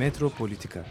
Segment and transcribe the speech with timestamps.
[0.00, 0.84] Metropolitika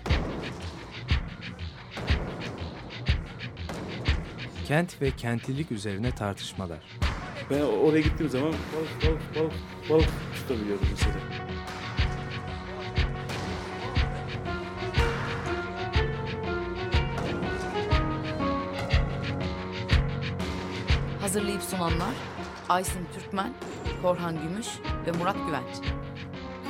[4.68, 6.80] Kent ve kentlilik üzerine tartışmalar.
[7.50, 9.54] Ben oraya gittiğim zaman balık balık balık
[9.90, 11.16] balık tutabiliyordum mesela.
[21.22, 22.16] Hazırlayıp sunanlar
[22.70, 23.54] Aysin Türkmen,
[24.02, 24.68] Korhan Gümüş
[25.08, 25.99] ve Murat Güvenç.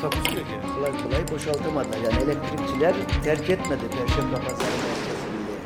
[0.01, 0.73] Takusuyor yani.
[0.75, 1.97] kolay kolay boşaltamadılar.
[1.97, 5.59] Yani elektrikçiler terk etmedi Perşembe Pazarı merkezinde.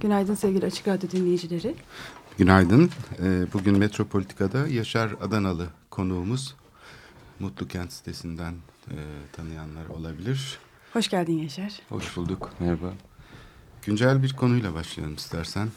[0.00, 1.74] Günaydın sevgili Açık Radyo dinleyicileri.
[2.38, 2.90] Günaydın.
[3.22, 6.54] Ee, Bugün Metropolitika'da Yaşar Adanalı konuğumuz.
[7.40, 8.54] Mutlu Kent sitesinden
[8.90, 8.96] e,
[9.32, 10.58] tanıyanlar olabilir.
[10.92, 11.72] Hoş geldin Yaşar.
[11.88, 12.50] Hoş bulduk.
[12.60, 12.92] Merhaba.
[13.86, 15.68] Güncel bir konuyla başlayalım istersen.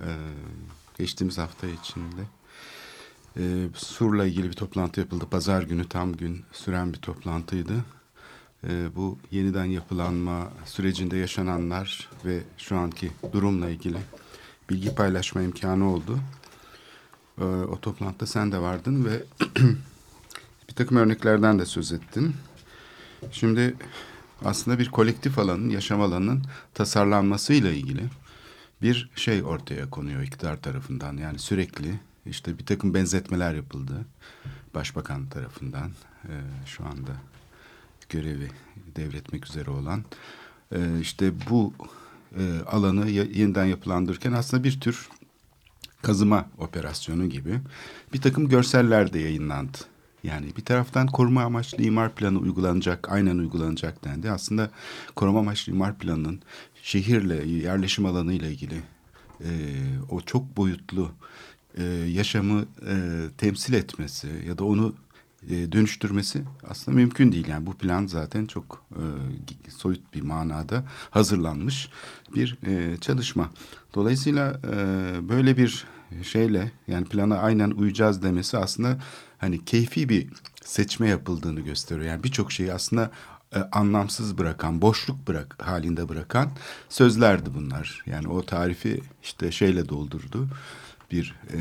[0.00, 0.04] Ee,
[0.98, 2.22] Geçtiğimiz hafta içinde
[3.36, 5.26] e, Sur'la ilgili bir toplantı yapıldı.
[5.30, 7.84] Pazar günü tam gün süren bir toplantıydı.
[8.68, 13.98] E, Bu yeniden yapılanma sürecinde yaşananlar ve şu anki durumla ilgili
[14.70, 16.18] bilgi paylaşma imkanı oldu.
[17.40, 19.22] E, O toplantıda sen de vardın ve
[20.68, 22.34] bir takım örneklerden de söz ettin.
[23.32, 23.74] Şimdi
[24.44, 26.42] aslında bir kolektif alanın, yaşam alanının
[26.74, 28.02] tasarlanmasıyla ilgili
[28.82, 31.16] bir şey ortaya konuyor iktidar tarafından.
[31.16, 34.06] Yani sürekli işte bir takım benzetmeler yapıldı.
[34.74, 35.90] Başbakan tarafından
[36.24, 36.34] e,
[36.66, 37.12] şu anda
[38.08, 38.50] görevi
[38.96, 40.04] devretmek üzere olan.
[40.72, 41.72] E, işte bu
[42.38, 45.08] e, alanı yeniden yapılandırırken aslında bir tür
[46.02, 47.60] kazıma operasyonu gibi
[48.12, 49.78] bir takım görseller de yayınlandı.
[50.22, 54.30] Yani bir taraftan koruma amaçlı imar planı uygulanacak, aynen uygulanacak dendi.
[54.30, 54.70] Aslında
[55.16, 56.40] koruma amaçlı imar planının
[56.88, 58.82] şehirle, yerleşim alanı ile ilgili
[59.40, 59.48] e,
[60.10, 61.10] o çok boyutlu
[61.74, 62.94] e, yaşamı e,
[63.38, 64.94] temsil etmesi ya da onu
[65.50, 67.48] e, dönüştürmesi aslında mümkün değil.
[67.48, 71.88] Yani bu plan zaten çok e, soyut bir manada hazırlanmış
[72.34, 73.50] bir e, çalışma.
[73.94, 74.76] Dolayısıyla e,
[75.28, 75.86] böyle bir
[76.22, 78.98] şeyle yani plana aynen uyacağız demesi aslında
[79.38, 80.28] hani keyfi bir
[80.64, 82.06] seçme yapıldığını gösteriyor.
[82.06, 83.10] Yani birçok şeyi aslında
[83.54, 86.50] e, anlamsız bırakan, boşluk bırak halinde bırakan
[86.88, 88.02] sözlerdi bunlar.
[88.06, 90.48] Yani o tarifi işte şeyle doldurdu.
[91.12, 91.58] Bir e,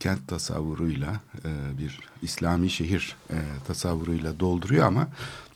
[0.00, 3.36] kent tasavvuruyla, e, bir İslami şehir e,
[3.66, 5.08] tasavvuruyla dolduruyor ama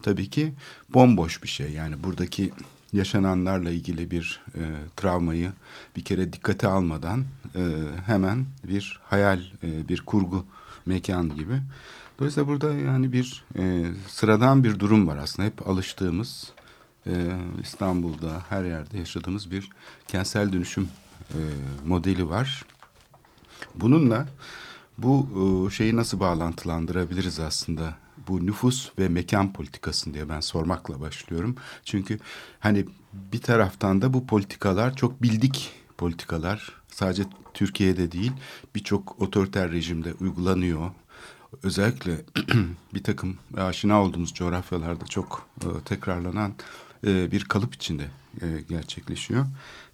[0.03, 0.53] tabii ki
[0.89, 1.73] bomboş bir şey.
[1.73, 2.53] Yani buradaki
[2.93, 4.63] yaşananlarla ilgili bir e,
[4.97, 5.53] travmayı
[5.97, 7.25] bir kere dikkate almadan
[7.55, 7.63] e,
[8.07, 10.47] hemen bir hayal, e, bir kurgu
[10.87, 11.63] mekan gibi.
[12.19, 15.49] Dolayısıyla burada yani bir e, sıradan bir durum var aslında.
[15.49, 16.53] Hep alıştığımız
[17.07, 17.13] e,
[17.63, 19.71] İstanbul'da her yerde yaşadığımız bir
[20.09, 20.89] kentsel dönüşüm
[21.31, 21.39] e,
[21.87, 22.65] modeli var.
[23.75, 24.29] Bununla
[24.99, 25.29] bu
[25.69, 27.95] e, şeyi nasıl bağlantılandırabiliriz aslında?
[28.29, 31.57] Bu nüfus ve mekan politikasını diye ben sormakla başlıyorum.
[31.85, 32.19] Çünkü
[32.61, 36.73] hani bir taraftan da bu politikalar çok bildik politikalar.
[36.89, 37.25] Sadece
[37.55, 38.33] Türkiye'de değil
[38.75, 40.91] birçok otoriter rejimde uygulanıyor.
[41.63, 42.21] Özellikle
[42.95, 46.55] bir takım aşina olduğumuz coğrafyalarda çok e, tekrarlanan
[47.07, 48.07] e, bir kalıp içinde
[48.43, 49.47] e, gerçekleşiyor.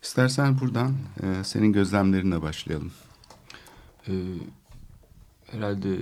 [0.03, 0.94] İstersen buradan
[1.43, 2.93] senin gözlemlerinle başlayalım.
[5.50, 5.97] Herhalde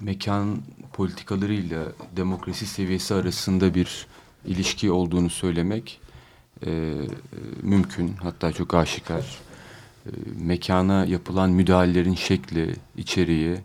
[0.00, 0.62] mekan
[0.92, 1.84] politikalarıyla
[2.16, 4.06] demokrasi seviyesi arasında bir
[4.44, 6.00] ilişki olduğunu söylemek
[7.62, 8.16] mümkün.
[8.22, 9.38] Hatta çok aşikar.
[10.36, 13.58] Mekana yapılan müdahalelerin şekli, içeriği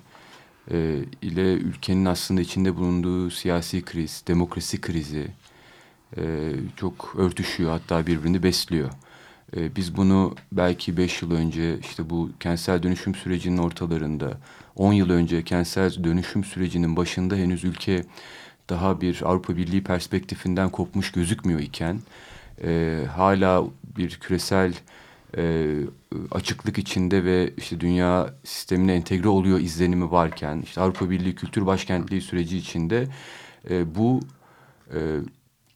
[0.72, 5.28] e, ile ülkenin aslında içinde bulunduğu siyasi kriz, demokrasi krizi
[6.18, 8.90] e, çok örtüşüyor hatta birbirini besliyor.
[9.58, 14.38] E, biz bunu belki beş yıl önce işte bu kentsel dönüşüm sürecinin ortalarında,
[14.76, 18.04] on yıl önce kentsel dönüşüm sürecinin başında henüz ülke
[18.70, 22.00] daha bir Avrupa Birliği perspektifinden kopmuş gözükmüyor iken
[22.64, 23.64] e, hala
[23.98, 24.74] bir küresel
[25.38, 25.76] e,
[26.32, 32.22] açıklık içinde ve işte dünya sistemine entegre oluyor izlenimi varken işte Avrupa Birliği kültür başkentliği
[32.22, 33.08] süreci içinde
[33.70, 34.20] e, bu
[34.94, 35.00] e,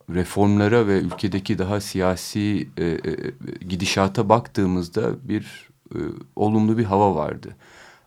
[0.10, 3.00] reformlara ve ülkedeki daha siyasi e, e,
[3.69, 6.00] gidişata baktığımızda bir e,
[6.36, 7.56] olumlu bir hava vardı.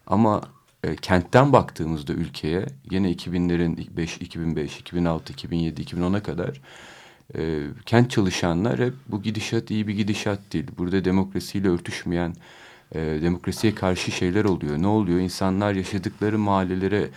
[0.07, 0.43] Ama
[0.85, 6.61] e, kentten baktığımızda ülkeye yine 2000'lerin 5, 2005, 2006, 2007, 2010'a kadar
[7.37, 10.67] e, kent çalışanlar hep bu gidişat iyi bir gidişat değil.
[10.79, 12.35] Burada demokrasiyle örtüşmeyen,
[12.93, 14.83] e, demokrasiye karşı şeyler oluyor.
[14.83, 15.21] Ne oluyor?
[15.21, 17.09] İnsanlar yaşadıkları mahallelere,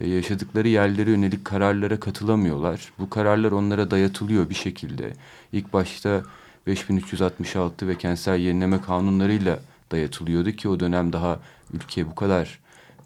[0.00, 2.92] e, yaşadıkları yerlere yönelik kararlara katılamıyorlar.
[2.98, 5.12] Bu kararlar onlara dayatılıyor bir şekilde.
[5.52, 6.22] İlk başta
[6.66, 9.60] 5366 ve kentsel yenileme kanunlarıyla
[9.92, 11.40] dayatılıyordu ki o dönem daha
[11.72, 12.58] ülkeye bu kadar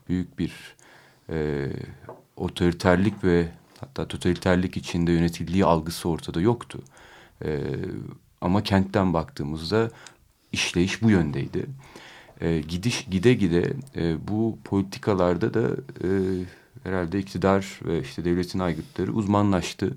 [0.09, 0.53] büyük bir
[1.31, 1.69] e,
[2.37, 3.49] otoriterlik ve
[3.83, 6.79] hatta totaliterlik içinde yönetildiği algısı ortada yoktu.
[7.45, 7.61] E,
[8.41, 9.91] ama kentten baktığımızda
[10.53, 11.67] işleyiş bu yöndeydi.
[12.41, 15.69] E, gidiş gide gide e, bu politikalarda da
[16.05, 16.09] e,
[16.85, 19.97] herhalde iktidar ve işte devletin aygıtları uzmanlaştı.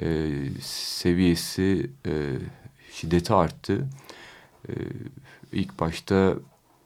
[0.00, 0.30] E,
[0.62, 2.12] seviyesi, e,
[2.92, 3.88] şiddeti arttı.
[4.68, 4.72] E,
[5.52, 6.34] ilk başta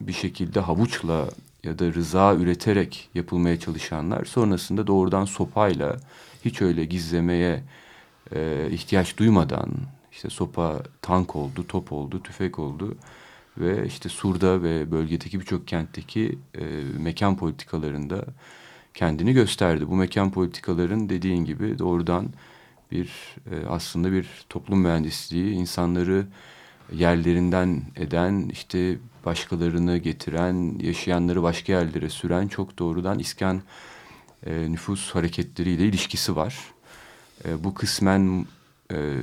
[0.01, 1.29] bir şekilde havuçla
[1.67, 5.97] ya da rıza üreterek yapılmaya çalışanlar sonrasında doğrudan sopayla
[6.45, 7.63] hiç öyle gizlemeye
[8.35, 9.71] e, ihtiyaç duymadan
[10.13, 12.97] işte sopa tank oldu, top oldu, tüfek oldu
[13.59, 16.65] ve işte Sur'da ve bölgedeki birçok kentteki e,
[16.99, 18.25] mekan politikalarında
[18.95, 19.89] kendini gösterdi.
[19.89, 22.29] Bu mekan politikaların dediğin gibi doğrudan
[22.93, 26.27] bir e, aslında bir toplum mühendisliği, insanları
[26.93, 28.97] yerlerinden eden, işte
[29.27, 33.63] başkalarını getiren, yaşayanları başka yerlere süren çok doğrudan iskan
[34.47, 36.59] e, nüfus hareketleriyle ilişkisi var.
[37.45, 38.47] E, bu kısmen
[38.93, 39.15] e,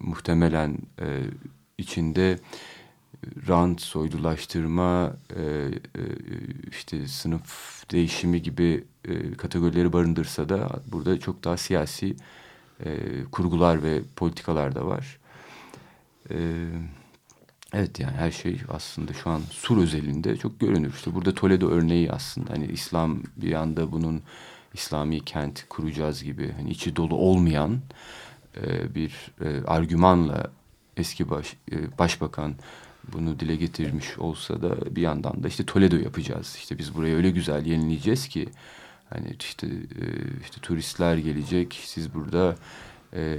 [0.00, 1.20] muhtemelen e,
[1.78, 2.38] içinde
[3.48, 6.02] rant, soylulaştırma, e, e,
[6.70, 12.16] işte sınıf değişimi gibi e, kategorileri barındırsa da burada çok daha siyasi
[12.84, 12.98] e,
[13.32, 15.18] kurgular ve politikalar da var.
[16.30, 16.36] E,
[17.74, 20.94] evet yani her şey aslında şu an Sur özelinde çok görünür.
[20.94, 24.22] İşte burada Toledo örneği aslında hani İslam bir anda bunun
[24.74, 27.80] İslami kent kuracağız gibi hani içi dolu olmayan
[28.56, 30.50] e, bir e, argümanla
[30.96, 32.54] eski baş, e, başbakan
[33.12, 36.54] bunu dile getirmiş olsa da bir yandan da işte Toledo yapacağız.
[36.58, 38.48] İşte biz burayı öyle güzel yenileyeceğiz ki
[39.10, 40.04] hani işte e,
[40.42, 41.80] işte turistler gelecek.
[41.84, 42.56] Siz burada
[43.14, 43.38] e,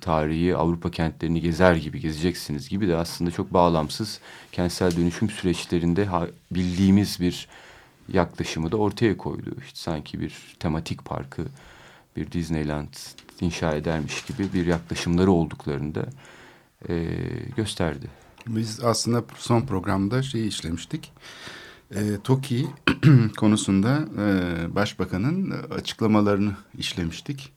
[0.00, 4.20] tarihi Avrupa kentlerini gezer gibi gezeceksiniz gibi de aslında çok bağlamsız
[4.52, 7.48] kentsel dönüşüm süreçlerinde ha, bildiğimiz bir
[8.12, 9.56] yaklaşımı da ortaya koydu.
[9.64, 11.42] İşte sanki bir tematik parkı,
[12.16, 12.94] bir Disneyland
[13.40, 16.06] inşa edermiş gibi bir yaklaşımları olduklarında
[16.88, 17.04] e,
[17.56, 18.06] gösterdi.
[18.46, 21.12] Biz aslında son programda şeyi işlemiştik.
[21.94, 22.66] E, TOKİ
[23.36, 27.52] konusunda e, başbakanın açıklamalarını işlemiştik.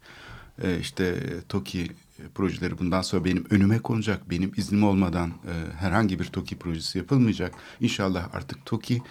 [0.64, 1.20] E, işte
[1.50, 1.92] TOKİ
[2.36, 4.30] projeleri bundan sonra benim önüme konacak.
[4.30, 7.54] Benim iznim olmadan e, herhangi bir TOKİ projesi yapılmayacak.
[7.80, 9.02] İnşallah artık TOKİ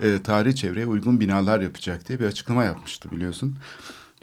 [0.00, 3.56] e, tarih çevreye uygun binalar yapacak diye bir açıklama yapmıştı biliyorsun.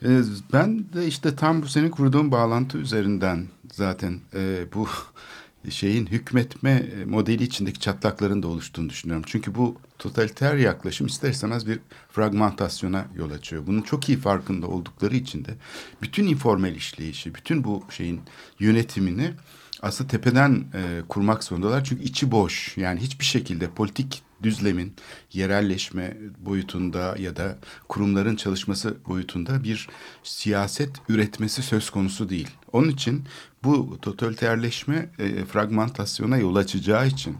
[0.04, 0.22] E,
[0.54, 4.88] ben de işte tam bu senin kurduğun bağlantı üzerinden zaten e, bu
[5.70, 9.24] şeyin hükmetme modeli içindeki çatlakların da oluştuğunu düşünüyorum.
[9.28, 11.80] Çünkü bu totaliter yaklaşım ister istemez bir
[12.10, 13.68] fragmentasyona yol açıyor.
[13.68, 15.56] Bunun çok iyi farkında oldukları için de
[16.02, 18.22] bütün informal işleyişi, bütün bu şeyin
[18.60, 19.34] yönetimini
[19.82, 21.84] aslında tepeden e, kurmak zorundalar.
[21.84, 22.78] Çünkü içi boş.
[22.78, 24.94] Yani hiçbir şekilde politik düzlemin
[25.34, 29.88] yerelleşme boyutunda ya da kurumların çalışması boyutunda bir
[30.24, 32.50] siyaset üretmesi söz konusu değil.
[32.72, 33.24] Onun için
[33.64, 37.38] bu totaliterleşme e, fragmentasyona yol açacağı için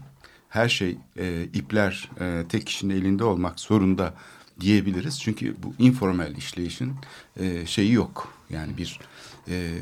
[0.48, 4.14] her şey e, ipler e, tek kişinin elinde olmak zorunda
[4.60, 5.20] diyebiliriz.
[5.20, 6.92] Çünkü bu informal işleyişin
[7.36, 8.34] e, şeyi yok.
[8.50, 9.00] Yani bir
[9.48, 9.78] e,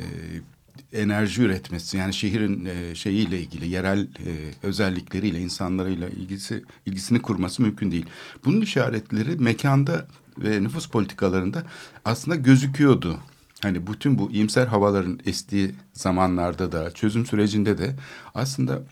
[0.92, 4.30] enerji üretmesi yani şehrin e, şeyiyle ilgili yerel e,
[4.62, 8.06] özellikleriyle insanlarıyla ilgisi ilgisini kurması mümkün değil.
[8.44, 10.06] Bunun işaretleri mekanda
[10.38, 11.62] ve nüfus politikalarında
[12.04, 13.20] aslında gözüküyordu.
[13.62, 17.97] Hani bütün bu iyimser havaların estiği zamanlarda da çözüm sürecinde de
[18.35, 18.83] aslında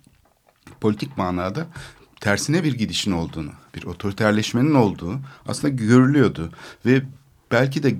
[0.80, 1.66] politik manada
[2.20, 6.52] tersine bir gidişin olduğunu, bir otoriterleşmenin olduğu aslında görülüyordu
[6.86, 7.02] ve
[7.50, 7.96] belki de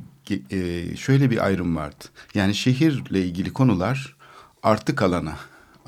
[0.51, 2.05] e, şöyle bir ayrım vardı.
[2.35, 4.17] Yani şehirle ilgili konular
[4.63, 5.37] artık alana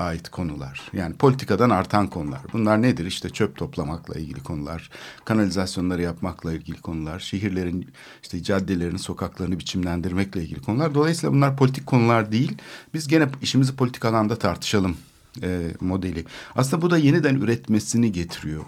[0.01, 0.91] ait konular.
[0.93, 2.41] Yani politikadan artan konular.
[2.53, 3.07] Bunlar nedir?
[3.07, 4.91] İşte çöp toplamakla ilgili konular,
[5.25, 7.89] kanalizasyonları yapmakla ilgili konular, şehirlerin
[8.23, 10.95] işte caddelerini, sokaklarını biçimlendirmekle ilgili konular.
[10.95, 12.57] Dolayısıyla bunlar politik konular değil.
[12.95, 14.97] Biz gene işimizi politik alanda tartışalım
[15.43, 16.25] e, modeli.
[16.57, 18.65] Aslında bu da yeniden üretmesini getiriyor.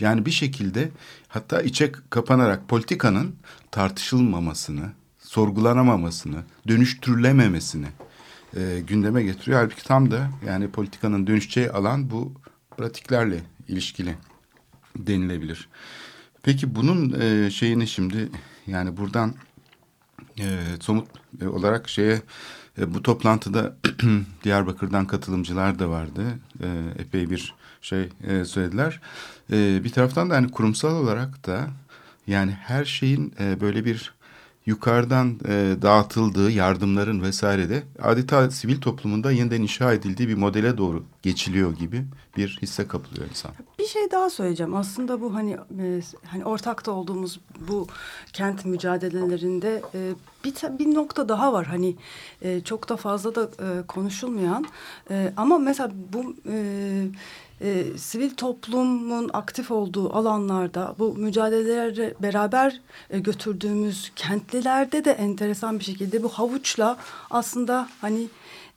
[0.00, 0.90] Yani bir şekilde
[1.28, 3.34] hatta içe kapanarak politikanın
[3.70, 7.86] tartışılmamasını, sorgulanamamasını, dönüştürülememesini
[8.56, 9.60] e, gündeme getiriyor.
[9.60, 12.32] Halbuki tam da yani politikanın dönüşeceği alan bu
[12.76, 14.14] pratiklerle ilişkili
[14.96, 15.68] denilebilir.
[16.42, 18.28] Peki bunun e, şeyini şimdi
[18.66, 19.34] yani buradan
[20.38, 21.08] e, somut
[21.40, 22.22] e, olarak şeye
[22.78, 23.76] e, bu toplantıda
[24.44, 26.22] Diyarbakır'dan katılımcılar da vardı.
[26.62, 29.00] E, epey bir şey e, söylediler.
[29.52, 31.68] E, bir taraftan da hani kurumsal olarak da
[32.26, 34.14] yani her şeyin e, böyle bir
[34.66, 41.04] yukarıdan e, dağıtıldığı yardımların vesaire de adeta sivil toplumunda yeniden inşa edildiği bir modele doğru
[41.22, 42.04] geçiliyor gibi
[42.36, 43.52] bir hisse kapılıyor insan.
[43.78, 44.74] Bir şey daha söyleyeceğim.
[44.74, 47.86] Aslında bu hani e, hani ortakta olduğumuz bu
[48.32, 50.12] kent mücadelelerinde e,
[50.44, 51.66] bir bir nokta daha var.
[51.66, 51.96] Hani
[52.42, 54.66] e, çok da fazla da e, konuşulmayan
[55.10, 57.06] e, ama mesela bu e,
[57.60, 65.84] e, sivil toplumun aktif olduğu alanlarda bu mücadeleleri beraber e, götürdüğümüz kentlilerde de enteresan bir
[65.84, 66.96] şekilde bu havuçla
[67.30, 68.26] aslında hani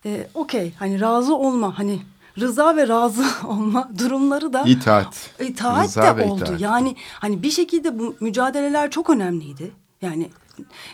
[0.05, 1.99] e, okey hani razı olma hani
[2.39, 5.29] rıza ve razı olma durumları da İtaat.
[5.39, 6.43] İtaat Rıza de oldu.
[6.43, 6.61] itaat.
[6.61, 9.71] Yani hani bir şekilde bu mücadeleler çok önemliydi.
[10.01, 10.29] Yani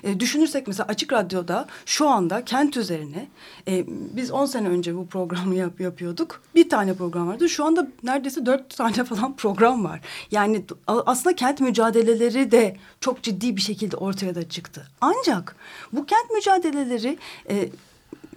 [0.03, 3.27] e, düşünürsek mesela Açık Radyo'da şu anda kent üzerine
[3.67, 6.41] e, biz 10 sene önce bu programı yap, yapıyorduk.
[6.55, 7.49] Bir tane program vardı.
[7.49, 9.99] Şu anda neredeyse dört tane falan program var.
[10.31, 14.87] Yani aslında kent mücadeleleri de çok ciddi bir şekilde ortaya da çıktı.
[15.01, 15.55] Ancak
[15.93, 17.17] bu kent mücadeleleri
[17.49, 17.69] e,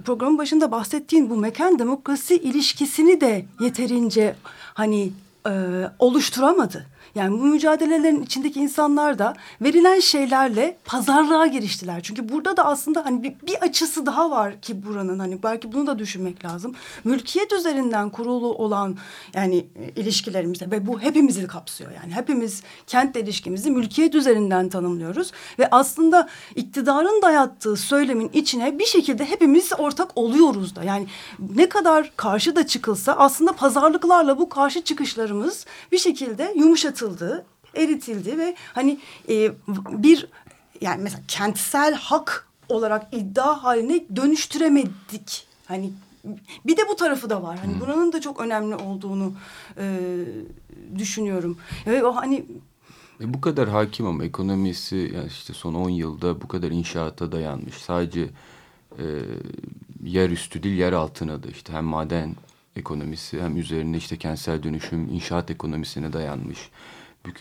[0.05, 4.35] programın başında bahsettiğin bu mekan demokrasi ilişkisini de yeterince
[4.75, 5.13] hani
[5.47, 5.53] e,
[5.99, 6.87] oluşturamadı.
[7.15, 12.01] Yani bu mücadelelerin içindeki insanlar da verilen şeylerle pazarlığa giriştiler.
[12.03, 15.87] Çünkü burada da aslında hani bir, bir açısı daha var ki buranın hani belki bunu
[15.87, 16.75] da düşünmek lazım.
[17.05, 18.97] Mülkiyet üzerinden kurulu olan
[19.35, 21.91] yani e, ilişkilerimizde ve bu hepimizi kapsıyor.
[22.03, 29.25] Yani hepimiz kentle ilişkimizi mülkiyet üzerinden tanımlıyoruz ve aslında iktidarın dayattığı söylemin içine bir şekilde
[29.25, 30.85] hepimiz ortak oluyoruz da.
[30.85, 31.07] Yani
[31.57, 36.53] ne kadar karşı da çıkılsa aslında pazarlıklarla bu karşı çıkışlarımız bir şekilde
[37.03, 37.45] yumuşatıldı,
[37.75, 39.53] eritildi ve hani e,
[39.91, 40.29] bir
[40.81, 45.47] yani mesela kentsel hak olarak iddia haline dönüştüremedik.
[45.67, 45.93] Hani
[46.67, 47.59] bir de bu tarafı da var.
[47.59, 49.33] Hani buranın da çok önemli olduğunu
[49.79, 50.01] e,
[50.99, 51.59] düşünüyorum.
[51.87, 52.45] Ve o hani
[53.21, 57.75] E bu kadar hakim ama ekonomisi yani işte son 10 yılda bu kadar inşaata dayanmış.
[57.75, 58.21] Sadece
[58.99, 59.05] e,
[60.05, 62.35] yer üstü değil yer altına da işte hem maden
[62.77, 66.71] ekonomisi hem üzerine işte kentsel dönüşüm inşaat ekonomisine dayanmış.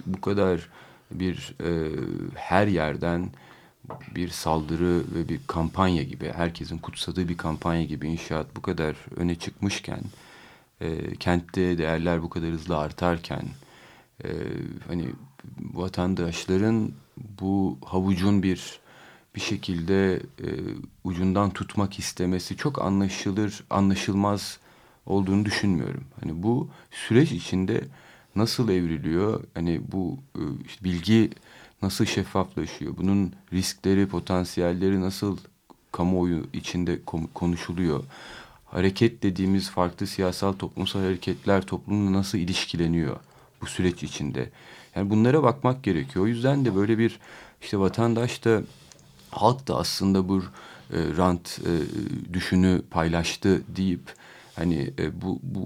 [0.05, 0.69] Bu, kadar
[1.11, 1.91] bir e,
[2.35, 3.29] her yerden
[4.15, 9.35] bir saldırı ve bir kampanya gibi herkesin kutsadığı bir kampanya gibi inşaat bu kadar öne
[9.35, 10.01] çıkmışken
[10.81, 13.43] e, kentte değerler bu kadar hızlı artarken
[14.23, 14.29] e,
[14.87, 15.05] hani
[15.73, 16.91] vatandaşların
[17.41, 18.79] bu havucun bir
[19.35, 20.47] bir şekilde e,
[21.03, 24.59] ucundan tutmak istemesi çok anlaşılır anlaşılmaz
[25.05, 26.03] olduğunu düşünmüyorum.
[26.19, 27.81] Hani bu süreç içinde
[28.35, 29.43] nasıl evriliyor?
[29.53, 31.29] Hani bu e, işte bilgi
[31.81, 32.97] nasıl şeffaflaşıyor?
[32.97, 35.37] Bunun riskleri, potansiyelleri nasıl
[35.91, 36.99] kamuoyu içinde
[37.33, 38.03] konuşuluyor?
[38.65, 43.17] Hareket dediğimiz farklı siyasal toplumsal hareketler toplumla nasıl ilişkileniyor
[43.61, 44.49] bu süreç içinde?
[44.95, 46.25] Yani bunlara bakmak gerekiyor.
[46.25, 47.19] O yüzden de böyle bir
[47.61, 48.61] işte vatandaş da
[49.31, 50.43] halk da aslında bu
[50.93, 51.71] e, rant e,
[52.33, 54.13] düşünü paylaştı deyip
[54.55, 55.59] hani e, bu, bu,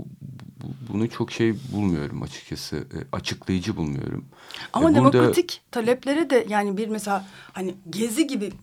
[0.64, 4.26] bu bunu çok şey bulmuyorum açıkçası e, açıklayıcı bulmuyorum.
[4.74, 8.54] Ama E, burada- demokratik talepleri de yani bir mesela hani gezi gibi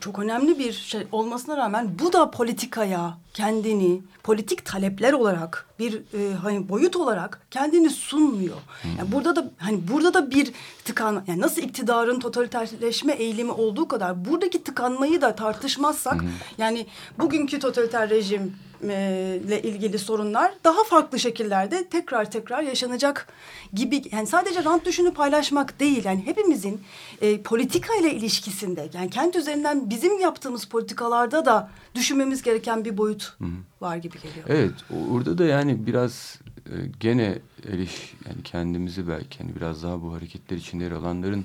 [0.00, 6.34] çok önemli bir şey olmasına rağmen bu da politikaya kendini politik talepler olarak bir e,
[6.34, 8.56] hani boyut olarak kendini sunmuyor.
[8.98, 10.52] Yani burada da hani burada da bir
[10.84, 16.24] tıkan yani nasıl iktidarın totaliterleşme eğilimi olduğu kadar buradaki tıkanmayı da tartışmazsak
[16.58, 16.86] yani
[17.18, 23.28] bugünkü totaliter rejim ile ilgili sorunlar daha farklı şekillerde tekrar tekrar yaşanacak
[23.72, 26.80] gibi yani sadece rant düşünü paylaşmak değil yani hepimizin
[27.20, 33.36] e, politika ile ilişkisinde yani kent üzerinden bizim yaptığımız politikalarda da düşünmemiz gereken bir boyut
[33.80, 34.46] var gibi geliyor.
[34.48, 34.74] Evet
[35.12, 40.56] orada da yani biraz e, gene eliş yani kendimizi belki hani biraz daha bu hareketler
[40.56, 41.44] içinde yer alanların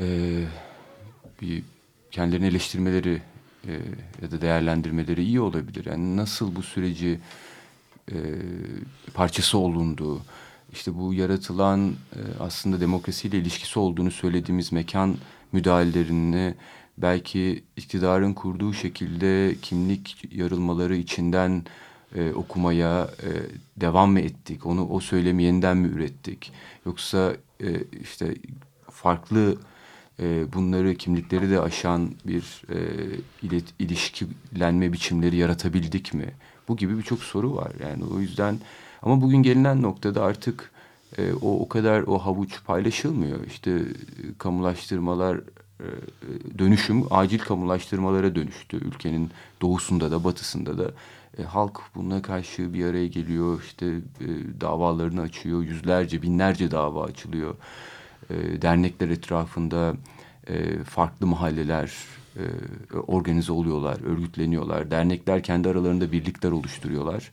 [0.00, 0.06] e,
[1.42, 1.62] bir
[2.10, 3.22] kendilerini eleştirmeleri
[3.68, 3.72] e,
[4.22, 5.86] ya da değerlendirmeleri iyi olabilir.
[5.86, 7.20] Yani nasıl bu süreci
[8.12, 8.16] e,
[9.14, 10.20] parçası olunduğu,
[10.72, 15.16] işte bu yaratılan e, aslında demokrasiyle ilişkisi olduğunu söylediğimiz mekan
[15.52, 16.54] müdahalelerini
[16.98, 21.64] belki iktidarın kurduğu şekilde kimlik yarılmaları içinden
[22.14, 23.30] e, okumaya e,
[23.80, 24.66] devam mı ettik?
[24.66, 26.52] Onu o söylemi yeniden mi ürettik?
[26.86, 28.34] Yoksa e, işte
[28.90, 29.56] farklı
[30.20, 32.78] e, bunları kimlikleri de aşan bir e,
[33.42, 36.34] ilet, ilişkilenme biçimleri yaratabildik mi?
[36.68, 38.58] Bu gibi birçok soru var yani o yüzden
[39.02, 40.70] ama bugün gelinen noktada artık
[41.18, 43.46] e, o o kadar o havuç paylaşılmıyor.
[43.46, 43.82] İşte e,
[44.38, 45.40] kamulaştırmalar
[45.80, 45.88] e,
[46.58, 48.76] dönüşüm acil kamulaştırmalara dönüştü.
[48.76, 49.30] Ülkenin
[49.62, 50.90] doğusunda da batısında da
[51.38, 53.62] e, halk buna karşı bir araya geliyor.
[53.62, 54.28] İşte e,
[54.60, 55.62] davalarını açıyor.
[55.62, 57.54] Yüzlerce, binlerce dava açılıyor.
[58.30, 59.94] E, dernekler etrafında
[60.48, 61.92] e, farklı mahalleler
[62.36, 62.44] e,
[62.96, 64.90] organize oluyorlar, örgütleniyorlar.
[64.90, 67.32] Dernekler kendi aralarında birlikler oluşturuyorlar.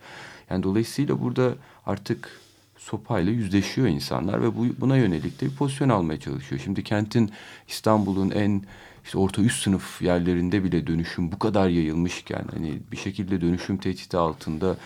[0.49, 1.53] Yani dolayısıyla burada
[1.85, 2.39] artık
[2.77, 6.61] sopayla yüzleşiyor insanlar ve bu, buna yönelik de bir pozisyon almaya çalışıyor.
[6.63, 7.31] Şimdi kentin
[7.67, 8.63] İstanbul'un en
[9.03, 14.17] işte orta üst sınıf yerlerinde bile dönüşüm bu kadar yayılmışken hani bir şekilde dönüşüm tehdidi
[14.17, 14.77] altında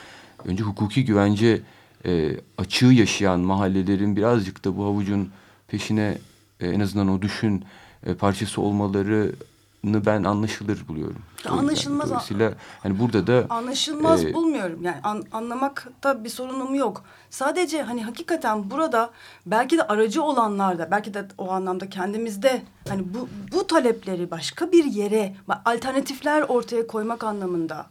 [0.46, 1.62] önce hukuki güvence
[2.06, 5.32] e, açığı yaşayan mahallelerin birazcık da bu havucun
[5.68, 6.18] peşine
[6.60, 7.66] e, en azından o düşün
[8.06, 11.22] e, parçası olmalarını ben anlaşılır buluyorum.
[11.46, 14.84] Anlaşılmaz- Dolayısıyla hani burada da Anlaşılmaz Ee, bulmuyorum.
[14.84, 17.04] Yani an- anlamakta bir sorunum yok.
[17.30, 19.10] Sadece hani hakikaten burada
[19.46, 24.72] belki de aracı olanlar da belki de o anlamda kendimizde hani bu bu talepleri başka
[24.72, 27.86] bir yere alternatifler ortaya koymak anlamında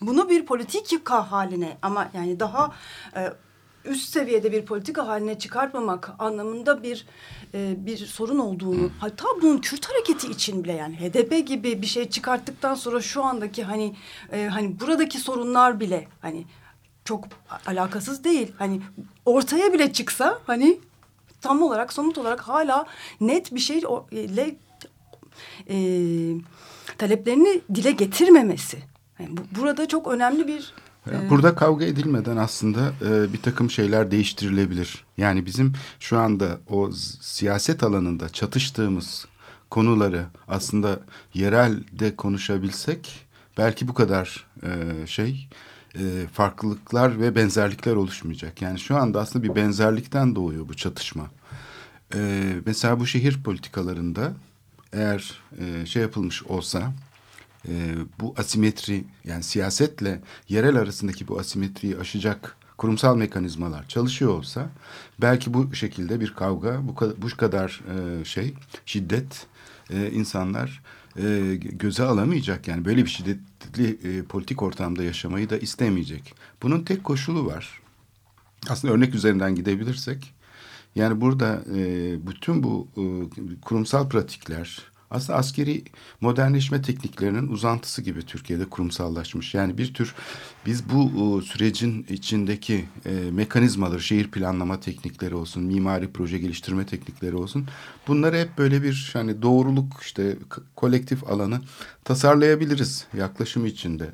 [0.00, 2.72] bunu bir politika haline ama yani daha
[3.16, 3.32] e,
[3.84, 7.06] üst seviyede bir politika haline çıkartmamak anlamında bir
[7.54, 12.08] e, bir sorun olduğunu hatta bunun Kürt hareketi için bile yani HDP gibi bir şey
[12.08, 13.96] çıkarttıktan sonra şu andaki hani
[14.32, 16.44] e, hani buradaki sorunlar bile hani
[17.04, 17.24] çok
[17.66, 18.52] alakasız değil.
[18.58, 18.80] Hani
[19.26, 20.80] ortaya bile çıksa hani
[21.40, 22.86] tam olarak somut olarak hala
[23.20, 24.56] net bir şeyle
[25.68, 25.76] e,
[26.98, 28.78] taleplerini dile getirmemesi.
[29.18, 30.74] Yani bu, burada çok önemli bir
[31.06, 35.04] Burada kavga edilmeden aslında e, bir takım şeyler değiştirilebilir.
[35.16, 36.90] Yani bizim şu anda o
[37.20, 39.26] siyaset alanında çatıştığımız
[39.70, 41.00] konuları aslında
[41.34, 43.26] yerelde konuşabilsek
[43.58, 45.48] belki bu kadar e, şey
[45.94, 48.62] e, farklılıklar ve benzerlikler oluşmayacak.
[48.62, 51.30] Yani şu anda aslında bir benzerlikten doğuyor bu çatışma.
[52.66, 54.32] Mesela bu şehir politikalarında
[54.92, 55.42] eğer
[55.84, 56.92] şey yapılmış olsa
[57.68, 64.68] e, bu asimetri yani siyasetle yerel arasındaki bu asimetriyi aşacak kurumsal mekanizmalar çalışıyor olsa
[65.20, 67.80] belki bu şekilde bir kavga bu kadar, bu kadar
[68.20, 68.54] e, şey
[68.86, 69.46] şiddet
[69.90, 70.82] e, insanlar
[71.16, 76.34] e, göze alamayacak yani böyle bir şiddetli e, politik ortamda yaşamayı da istemeyecek.
[76.62, 77.80] Bunun tek koşulu var.
[78.68, 80.34] Aslında örnek üzerinden gidebilirsek
[80.94, 81.78] yani burada e,
[82.26, 83.02] bütün bu e,
[83.60, 85.84] kurumsal pratikler aslında askeri
[86.20, 89.54] modernleşme tekniklerinin uzantısı gibi Türkiye'de kurumsallaşmış.
[89.54, 90.14] Yani bir tür
[90.66, 97.36] biz bu e, sürecin içindeki e, mekanizmaları, şehir planlama teknikleri olsun, mimari proje geliştirme teknikleri
[97.36, 97.66] olsun.
[98.08, 100.36] Bunları hep böyle bir hani doğruluk işte
[100.76, 101.60] kolektif alanı
[102.04, 104.10] tasarlayabiliriz yaklaşım içinde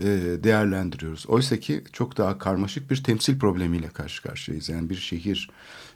[0.00, 0.04] e,
[0.44, 1.26] değerlendiriyoruz.
[1.26, 4.68] Oysa ki çok daha karmaşık bir temsil problemiyle karşı karşıyayız.
[4.68, 5.50] Yani bir şehir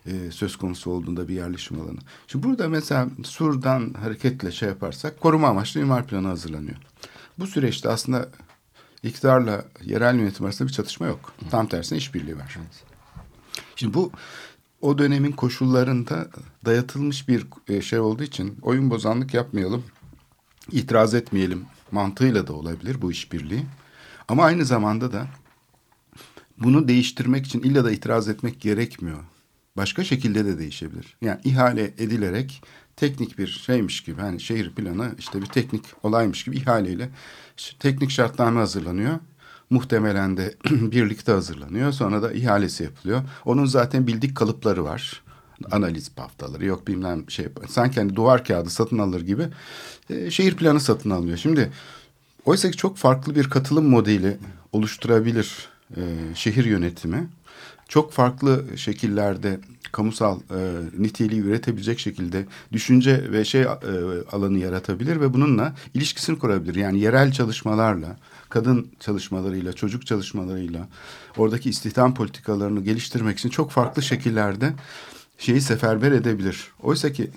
[0.07, 1.99] e, söz konusu olduğunda bir yerleşim alanı.
[2.27, 6.77] Şimdi burada mesela Sur'dan hareketle şey yaparsak koruma amaçlı imar planı hazırlanıyor.
[7.39, 8.29] Bu süreçte aslında
[9.03, 11.33] iktidarla yerel yönetim arasında bir çatışma yok.
[11.51, 12.59] Tam tersine işbirliği var.
[13.77, 14.13] Şimdi bu
[14.81, 16.29] o dönemin koşullarında
[16.65, 19.85] dayatılmış bir e, şey olduğu için oyun bozanlık yapmayalım,
[20.73, 23.67] itiraz etmeyelim mantığıyla da olabilir bu işbirliği.
[24.31, 25.27] Ama aynı zamanda da
[26.59, 29.19] bunu değiştirmek için illa da itiraz etmek gerekmiyor.
[29.77, 31.17] Başka şekilde de değişebilir.
[31.23, 32.63] Yani ihale edilerek
[32.97, 37.11] teknik bir şeymiş gibi hani şehir planı işte bir teknik olaymış gibi ihaleyle
[37.79, 39.19] teknik şartname hazırlanıyor.
[39.71, 41.93] Muhtemelen de birlikte hazırlanıyor.
[41.93, 43.23] Sonra da ihalesi yapılıyor.
[43.45, 45.23] Onun zaten bildik kalıpları var.
[45.71, 47.49] Analiz paftaları yok bilmem şey.
[47.69, 49.49] Sanki hani duvar kağıdı satın alır gibi
[50.11, 51.37] e, şehir planı satın alıyor.
[51.37, 51.73] Şimdi
[52.45, 54.39] oysa ki çok farklı bir katılım modeli
[54.73, 56.01] oluşturabilir e,
[56.35, 57.29] şehir yönetimi.
[57.89, 59.61] Çok farklı şekillerde
[59.93, 60.59] kamusal e,
[60.99, 63.67] niteliği üretebilecek şekilde düşünce ve şey e,
[64.33, 66.75] alanı yaratabilir ve bununla ilişkisini kurabilir.
[66.75, 68.17] Yani yerel çalışmalarla,
[68.49, 70.89] kadın çalışmalarıyla, çocuk çalışmalarıyla,
[71.37, 74.73] oradaki istihdam politikalarını geliştirmek için çok farklı şekillerde
[75.39, 76.69] şeyi seferber edebilir.
[76.83, 77.31] Oysa ki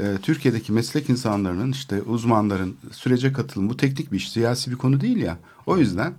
[0.00, 5.00] e, Türkiye'deki meslek insanlarının işte uzmanların sürece katılımı bu teknik bir iş, siyasi bir konu
[5.00, 5.38] değil ya.
[5.66, 6.14] O yüzden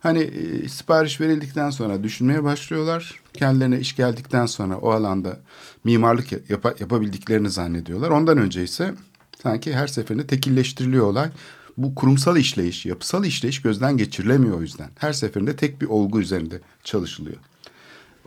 [0.00, 3.20] hani e, sipariş verildikten sonra düşünmeye başlıyorlar.
[3.32, 5.40] Kendilerine iş geldikten sonra o alanda
[5.84, 8.10] mimarlık yap- yapabildiklerini zannediyorlar.
[8.10, 8.94] Ondan önce ise
[9.42, 11.30] sanki her seferinde tekilleştiriliyor olay.
[11.76, 14.90] Bu kurumsal işleyiş, yapısal işleyiş gözden geçirilemiyor o yüzden.
[14.98, 17.36] Her seferinde tek bir olgu üzerinde çalışılıyor.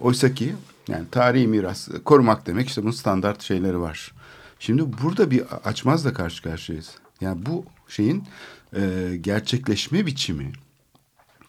[0.02, 0.56] Oysa ki
[0.88, 4.14] yani tarihi miras korumak demek işte bunun standart şeyleri var.
[4.60, 6.96] Şimdi burada bir açmazla karşı karşıyayız.
[7.22, 8.24] Yani bu şeyin
[8.76, 10.52] e, gerçekleşme biçimi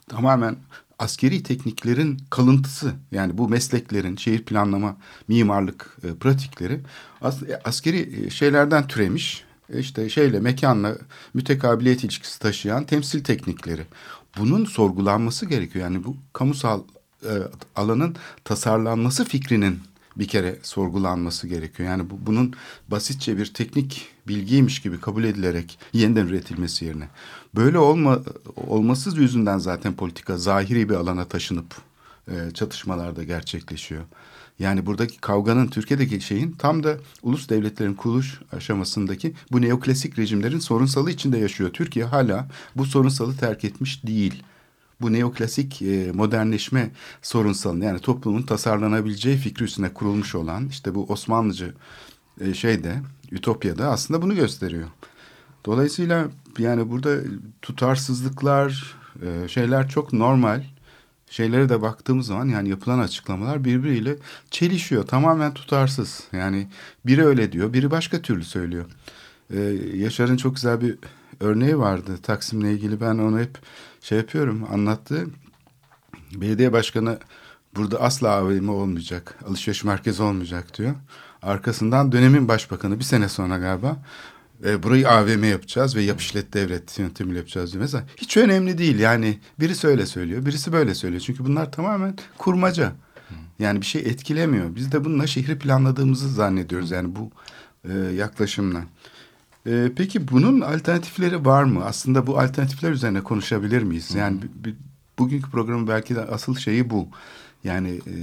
[0.09, 0.57] tamamen
[0.99, 2.92] askeri tekniklerin kalıntısı.
[3.12, 4.97] Yani bu mesleklerin şehir planlama,
[5.29, 6.81] mimarlık e, pratikleri
[7.21, 9.44] as, e, askeri e, şeylerden türemiş.
[9.73, 10.97] E, işte şeyle mekanla
[11.35, 13.87] mütekabiliyet ilişkisi taşıyan temsil teknikleri.
[14.38, 15.85] Bunun sorgulanması gerekiyor.
[15.85, 16.83] Yani bu kamusal
[17.25, 17.33] e,
[17.77, 19.81] alanın tasarlanması fikrinin
[20.18, 21.88] bir kere sorgulanması gerekiyor.
[21.88, 22.54] Yani bu, bunun
[22.88, 27.09] basitçe bir teknik bilgiymiş gibi kabul edilerek yeniden üretilmesi yerine.
[27.54, 28.20] Böyle olma,
[28.57, 31.74] olması yüzünden zaten politika zahiri bir alana taşınıp
[32.28, 34.04] e, çatışmalarda gerçekleşiyor.
[34.59, 41.11] Yani buradaki kavganın Türkiye'deki şeyin tam da ulus devletlerin kuruluş aşamasındaki bu neoklasik rejimlerin sorunsalı
[41.11, 41.70] içinde yaşıyor.
[41.70, 44.42] Türkiye hala bu sorunsalı terk etmiş değil.
[45.00, 46.90] Bu neoklasik e, modernleşme
[47.22, 51.74] sorunsalını yani toplumun tasarlanabileceği fikri üstüne kurulmuş olan işte bu Osmanlıcı
[52.40, 54.88] e, şeyde Ütopya'da aslında bunu gösteriyor.
[55.66, 57.16] Dolayısıyla yani burada
[57.62, 60.62] tutarsızlıklar e, şeyler çok normal
[61.30, 64.16] şeylere de baktığımız zaman yani yapılan açıklamalar birbiriyle
[64.50, 65.06] çelişiyor.
[65.06, 66.24] Tamamen tutarsız.
[66.32, 66.68] Yani
[67.06, 68.84] biri öyle diyor, biri başka türlü söylüyor.
[69.54, 69.61] Ee,
[69.94, 70.98] Yaşar'ın çok güzel bir
[71.40, 73.00] örneği vardı Taksim'le ilgili.
[73.00, 73.58] Ben onu hep
[74.00, 75.26] şey yapıyorum, anlattı.
[76.34, 77.18] Belediye başkanı
[77.76, 80.94] burada asla AVM olmayacak, alışveriş merkezi olmayacak diyor.
[81.42, 83.96] Arkasından dönemin başbakanı bir sene sonra galiba
[84.64, 87.82] e, burayı AVM yapacağız ve yap işlet devlet yöntemiyle yapacağız diyor.
[87.82, 91.22] Mesela hiç önemli değil yani birisi öyle söylüyor birisi böyle söylüyor.
[91.26, 92.92] Çünkü bunlar tamamen kurmaca.
[93.58, 94.76] Yani bir şey etkilemiyor.
[94.76, 97.30] Biz de bununla şehri planladığımızı zannediyoruz yani bu
[97.84, 98.82] e, yaklaşımla.
[99.68, 101.85] E, peki bunun alternatifleri var mı?
[101.85, 104.14] Aslında bu alternatifler üzerine konuşabilir miyiz?
[104.14, 104.40] Yani
[105.18, 107.09] bugünkü programın belki de asıl şeyi bu.
[107.64, 108.14] Yani e,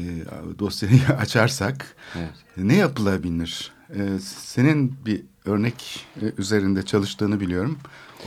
[0.59, 2.33] dosyayı açarsak Evet.
[2.57, 3.71] ne yapılabilir?
[3.89, 7.77] E, senin bir örnek e, üzerinde çalıştığını biliyorum.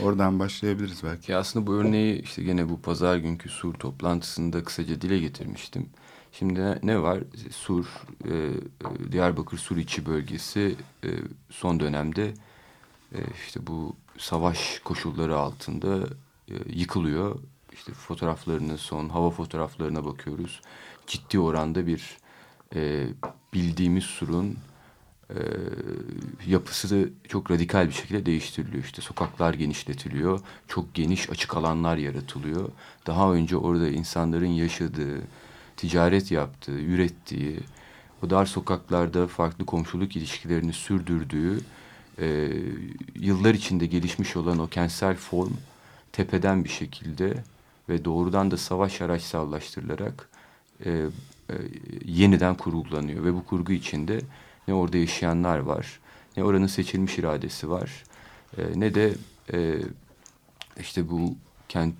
[0.03, 1.31] Oradan başlayabiliriz belki.
[1.31, 5.85] Ya aslında bu örneği işte gene bu pazar günkü Sur toplantısında kısaca dile getirmiştim.
[6.31, 7.19] Şimdi ne, var?
[7.51, 7.85] Sur,
[8.25, 11.09] e, e, Diyarbakır Sur içi bölgesi e,
[11.49, 12.33] son dönemde
[13.45, 15.97] işte bu savaş koşulları altında
[16.47, 17.39] e, yıkılıyor.
[17.73, 20.61] İşte fotoğraflarını son hava fotoğraflarına bakıyoruz.
[21.07, 22.17] Ciddi oranda bir
[22.75, 23.07] e,
[23.53, 24.57] bildiğimiz Sur'un
[25.29, 25.39] e,
[26.47, 28.83] yapısı da çok radikal bir şekilde değiştiriliyor.
[28.83, 32.69] İşte sokaklar genişletiliyor, çok geniş açık alanlar yaratılıyor.
[33.07, 35.21] Daha önce orada insanların yaşadığı,
[35.77, 37.59] ticaret yaptığı, ürettiği,
[38.23, 41.59] o dar sokaklarda farklı komşuluk ilişkilerini sürdürdüğü,
[42.21, 42.51] e,
[43.15, 45.53] yıllar içinde gelişmiş olan o kentsel form
[46.11, 47.43] tepeden bir şekilde
[47.89, 50.29] ve doğrudan da savaş araçsallaştırılarak
[50.85, 51.53] e, e,
[52.05, 54.21] yeniden kurgulanıyor ve bu kurgu içinde
[54.67, 55.99] ne orada yaşayanlar var,
[56.37, 58.03] ne oranın seçilmiş iradesi var,
[58.57, 59.13] e, ne de
[59.53, 59.75] e,
[60.79, 61.35] işte bu
[61.69, 61.95] kent,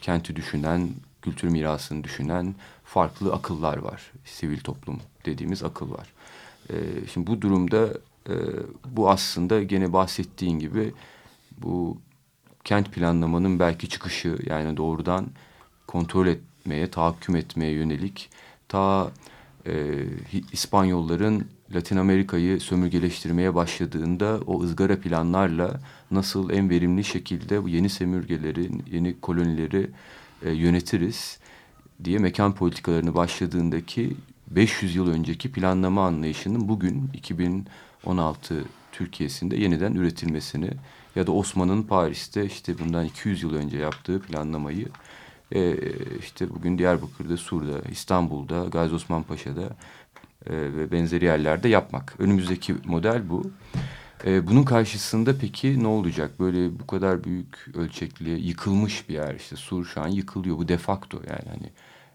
[0.00, 0.90] kenti düşünen,
[1.22, 4.12] kültür mirasını düşünen farklı akıllar var.
[4.24, 6.12] Sivil toplum dediğimiz akıl var.
[6.70, 6.74] E,
[7.12, 7.88] şimdi bu durumda
[8.28, 8.34] e,
[8.86, 10.94] bu aslında gene bahsettiğin gibi
[11.58, 11.98] bu
[12.64, 15.26] kent planlamanın belki çıkışı yani doğrudan
[15.86, 18.30] kontrol etmeye, tahakküm etmeye yönelik.
[18.68, 19.12] Ta
[19.66, 20.04] e,
[20.52, 28.70] İspanyolların Latin Amerika'yı sömürgeleştirmeye başladığında o ızgara planlarla nasıl en verimli şekilde bu yeni sömürgeleri,
[28.90, 29.90] yeni kolonileri
[30.42, 31.38] e, yönetiriz
[32.04, 34.16] diye mekan politikalarını başladığındaki
[34.50, 37.10] 500 yıl önceki planlama anlayışının bugün
[38.04, 40.70] 2016 Türkiye'sinde yeniden üretilmesini
[41.16, 44.88] ya da Osman'ın Paris'te işte bundan 200 yıl önce yaptığı planlamayı
[45.54, 45.76] e,
[46.18, 49.76] işte bugün Diyarbakır'da, Sur'da, İstanbul'da, Gazi Osman Paşa'da
[50.46, 52.14] e, ve benzeri yerlerde yapmak.
[52.18, 53.50] Önümüzdeki model bu.
[54.24, 56.40] E, bunun karşısında peki ne olacak?
[56.40, 60.58] Böyle bu kadar büyük ölçekli yıkılmış bir yer işte Sur şu an yıkılıyor.
[60.58, 61.70] Bu defakto yani hani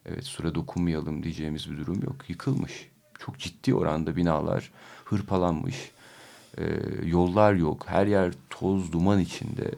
[0.05, 2.29] evet Sur'a dokunmayalım diyeceğimiz bir durum yok.
[2.29, 2.89] Yıkılmış.
[3.19, 4.71] Çok ciddi oranda binalar
[5.09, 5.91] hırpalanmış.
[6.57, 6.63] E,
[7.05, 7.83] yollar yok.
[7.87, 9.71] Her yer toz duman içinde.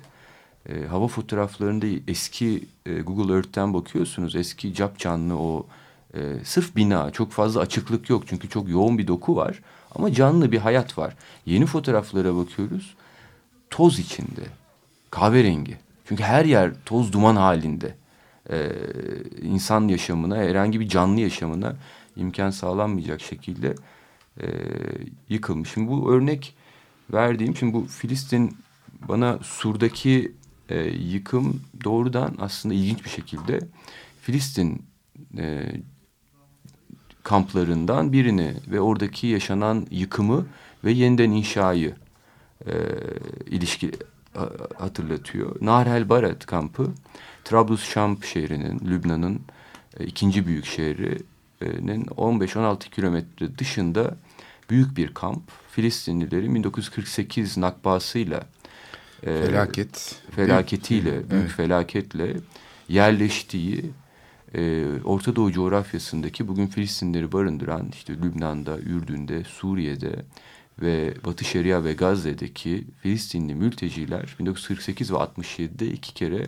[0.70, 4.36] E, hava fotoğraflarında eski e, Google Earth'ten bakıyorsunuz.
[4.36, 5.65] Eski cap canlı o
[6.13, 7.12] e, sırf bina.
[7.12, 8.24] Çok fazla açıklık yok.
[8.28, 9.60] Çünkü çok yoğun bir doku var.
[9.96, 11.15] Ama canlı bir hayat var.
[11.46, 12.96] Yeni fotoğraflara bakıyoruz.
[13.70, 14.41] Toz içinde.
[15.12, 15.78] Kahverengi.
[16.06, 17.96] Çünkü her yer toz duman halinde.
[18.50, 18.72] E,
[19.41, 21.76] insan yaşamına, herhangi bir canlı yaşamına
[22.15, 23.76] imkan sağlanmayacak şekilde
[24.41, 24.48] e,
[25.30, 25.74] yıkılmış.
[25.74, 26.56] Şimdi bu örnek
[27.13, 28.58] verdiğim, şimdi bu Filistin
[29.08, 30.32] bana Sur'daki
[30.70, 33.60] e, yıkım doğrudan aslında ilginç bir şekilde
[34.22, 34.86] Filistin
[35.38, 35.72] e,
[37.24, 40.46] kamplarından birini ve oradaki yaşanan yıkımı
[40.84, 41.96] ve yeniden inşayı
[42.65, 42.74] e,
[43.46, 43.91] ilişki
[44.36, 44.46] a,
[44.78, 45.56] hatırlatıyor.
[45.62, 46.94] Nahr Barat kampı
[47.44, 49.41] Trablus Şam şehrinin, Lübnan'ın
[50.00, 51.31] e, ikinci büyük şehrinin
[51.62, 54.17] 15-16 kilometre dışında
[54.69, 55.41] büyük bir kamp.
[55.71, 58.43] Filistinlilerin 1948 nakbasıyla
[59.21, 60.21] Felaket.
[60.36, 61.52] felaketiyle, büyük Evet.
[61.52, 62.36] felaketle
[62.89, 63.91] yerleştiği
[64.56, 70.15] e, Orta Doğu coğrafyasındaki bugün Filistinleri barındıran işte Lübnan'da, Ürdün'de, Suriye'de
[70.82, 76.47] ve Batı Şeria ve Gazze'deki Filistinli mülteciler 1948 ve 67'de iki kere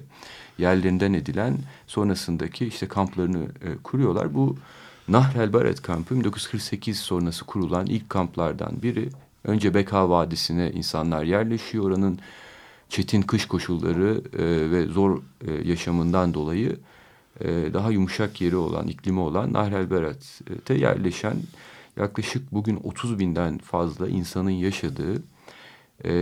[0.57, 4.33] yerlerinden edilen sonrasındaki işte kamplarını e, kuruyorlar.
[4.33, 4.57] Bu
[5.07, 9.09] Nahr el Baret kampı 1948 sonrası kurulan ilk kamplardan biri.
[9.43, 11.83] Önce Beka Vadisi'ne insanlar yerleşiyor.
[11.83, 12.19] Oranın
[12.89, 16.77] çetin kış koşulları e, ve zor e, yaşamından dolayı
[17.41, 21.37] e, daha yumuşak yeri olan, iklimi olan Nahr el Beret'te yerleşen
[21.97, 25.23] yaklaşık bugün 30 binden fazla insanın yaşadığı
[26.05, 26.13] e,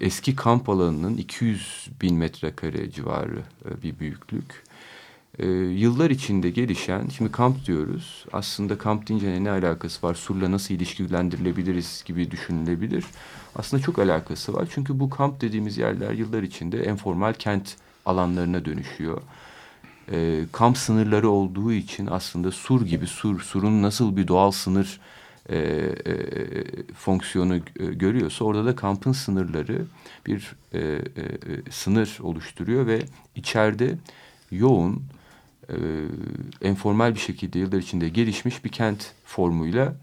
[0.00, 4.69] eski kamp alanının 200 bin metrekare civarı e, bir büyüklük.
[5.40, 8.24] E, yıllar içinde gelişen, şimdi kamp diyoruz.
[8.32, 10.14] Aslında kamp deyince ne alakası var?
[10.14, 13.04] Sur'la nasıl ilişkilendirilebiliriz gibi düşünülebilir.
[13.56, 14.68] Aslında çok alakası var.
[14.74, 17.76] Çünkü bu kamp dediğimiz yerler yıllar içinde informal kent
[18.06, 19.22] alanlarına dönüşüyor.
[20.12, 25.00] E, kamp sınırları olduğu için aslında Sur gibi Sur, Sur'un nasıl bir doğal sınır
[25.48, 26.14] e, e,
[26.94, 29.84] fonksiyonu e, görüyorsa orada da kampın sınırları
[30.26, 31.00] bir e, e,
[31.70, 33.02] sınır oluşturuyor ve
[33.34, 33.98] içeride
[34.50, 35.02] yoğun
[35.70, 39.94] e, enformal bir şekilde yıllar içinde gelişmiş bir kent formuyla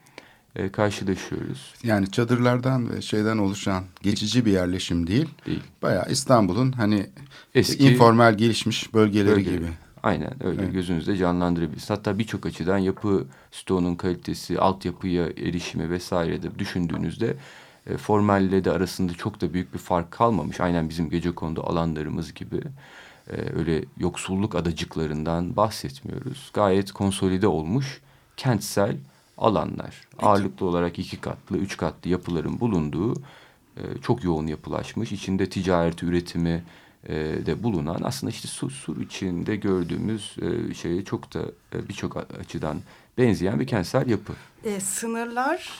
[0.56, 1.74] e, karşılaşıyoruz.
[1.84, 5.30] Yani çadırlardan ve şeyden oluşan geçici bir yerleşim değil.
[5.46, 5.64] Değil.
[5.82, 7.06] Bayağı İstanbul'un hani
[7.56, 9.56] Eski informal gelişmiş bölgeleri bölgeleri.
[9.60, 9.68] gibi.
[10.04, 10.74] Aynen öyle Evet.
[10.74, 11.90] gözünüzde canlandırabilirsiniz.
[11.90, 17.36] Hatta birçok açıdan yapı stoğunun kalitesi, altyapıya erişimi vesaire de düşündüğünüzde
[17.88, 20.62] e, formalle de arasında çok da büyük bir fark kalmamış.
[20.62, 22.62] Aynen bizim gecekondu alanlarımız gibi.
[23.32, 26.52] E, öyle yoksulluk adacıklarından bahsetmiyoruz.
[26.54, 28.02] Gayet konsolide olmuş
[28.38, 28.98] kentsel
[29.38, 30.08] alanlar.
[30.20, 33.14] Ağırlıklı olarak iki katlı, üç katlı yapıların bulunduğu
[33.78, 35.12] e, çok yoğun yapılaşmış.
[35.12, 36.64] içinde ticareti, üretimi
[37.08, 41.42] e, de bulunan aslında işte sur, sur içinde gördüğümüz e, şeye çok da
[41.76, 42.78] e, birçok açıdan
[43.18, 45.80] benzeyen bir kentsel yapı E, sınırlar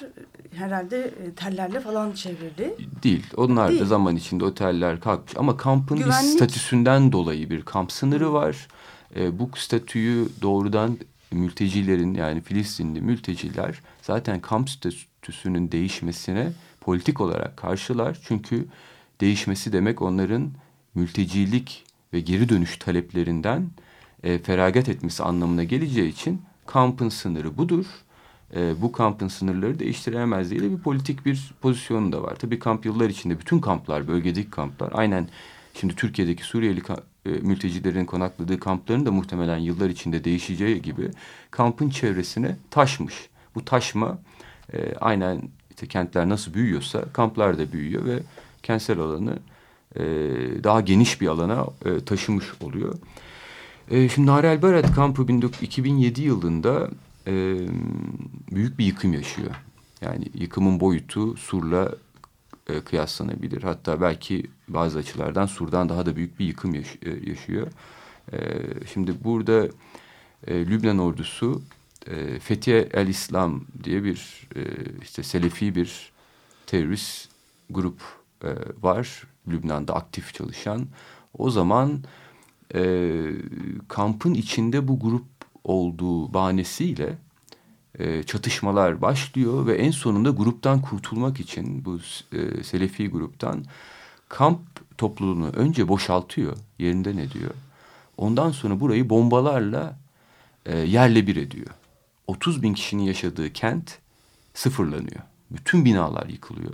[0.56, 2.76] herhalde e, tellerle falan çevrili.
[3.04, 3.26] değil.
[3.38, 3.82] Onlar Değil.
[3.82, 8.68] da zaman içinde oteller kalkmış ama kampın bir Güvenlik- statüsünden dolayı bir kamp sınırı var.
[9.16, 10.98] E, bu statüyü doğrudan
[11.32, 18.18] mültecilerin yani Filistinli mülteciler zaten kamp statüsünün değişmesine politik olarak karşılar.
[18.28, 18.66] Çünkü
[19.22, 20.52] değişmesi demek onların
[20.96, 23.70] mültecilik ve geri dönüş taleplerinden
[24.24, 27.86] e, feragat etmesi anlamına geleceği için kampın sınırı budur.
[28.56, 32.36] E, bu kampın sınırları değiştirilemez diye de bir politik bir pozisyonu da var.
[32.36, 35.30] Tabii kamp yıllar içinde bütün kamplar, bölgedeki kamplar aynen
[35.74, 36.82] şimdi Türkiye'deki Suriyeli
[37.26, 41.10] e, mültecilerin konakladığı kampların da muhtemelen yıllar içinde değişeceği gibi
[41.52, 43.30] kampın çevresine taşmış.
[43.56, 44.18] Bu taşma
[44.74, 48.20] e, aynen işte kentler nasıl büyüyorsa kamplar da büyüyor ve
[48.64, 49.40] kentsel alanı
[49.96, 50.04] e,
[50.64, 52.96] daha geniş bir alana e, taşımış oluyor.
[53.92, 56.90] E, şimdi Narel Berat kampı 19 2007 yılında
[57.28, 57.58] e,
[58.52, 59.52] büyük bir yıkım yaşıyor.
[60.02, 61.96] Yani yıkımın boyutu Sur'la
[62.68, 63.64] e, kıyaslanabilir.
[63.64, 66.84] Hatta belki bazı açılardan Sur'dan daha da büyük bir yıkım e,
[67.30, 67.68] yaşıyor.
[68.94, 69.68] Şimdi burada
[70.48, 71.62] Lübnan ordusu
[72.08, 74.62] e, Fethiye el İslam diye bir e,
[75.02, 76.12] işte Selefi bir
[76.66, 77.30] terörist
[77.70, 78.02] grup
[78.82, 79.24] var.
[79.48, 80.88] Lübnan'da aktif çalışan.
[81.38, 82.04] O zaman
[82.76, 83.22] e,
[83.88, 85.26] kampın içinde bu grup
[85.64, 87.18] olduğu bahanesiyle
[88.00, 92.00] e, çatışmalar başlıyor ve en sonunda gruptan kurtulmak için bu
[92.34, 93.66] e, Selefi gruptan
[94.30, 94.60] kamp
[94.98, 97.52] topluluğunu önce boşaltıyor, yerinden ediyor.
[98.18, 99.98] Ondan sonra burayı bombalarla
[100.66, 101.70] e, yerle bir ediyor.
[102.28, 103.98] 30 bin kişinin yaşadığı kent
[104.54, 105.22] sıfırlanıyor.
[105.52, 106.74] Bütün binalar yıkılıyor.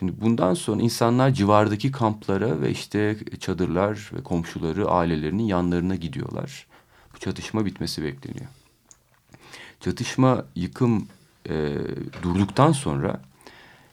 [0.00, 6.66] Şimdi bundan sonra insanlar civardaki kamplara ve işte çadırlar ve komşuları ailelerinin yanlarına gidiyorlar.
[7.14, 8.46] Bu çatışma bitmesi bekleniyor.
[9.80, 11.08] Çatışma yıkım
[11.48, 11.74] e,
[12.22, 13.20] durduktan sonra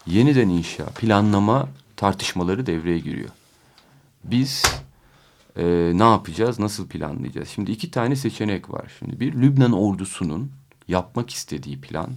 [0.05, 3.29] yeniden inşa, planlama tartışmaları devreye giriyor.
[4.23, 4.63] Biz
[5.55, 7.47] e, ne yapacağız, nasıl planlayacağız?
[7.47, 8.91] Şimdi iki tane seçenek var.
[8.99, 10.51] Şimdi bir Lübnan ordusunun
[10.87, 12.09] yapmak istediği plan.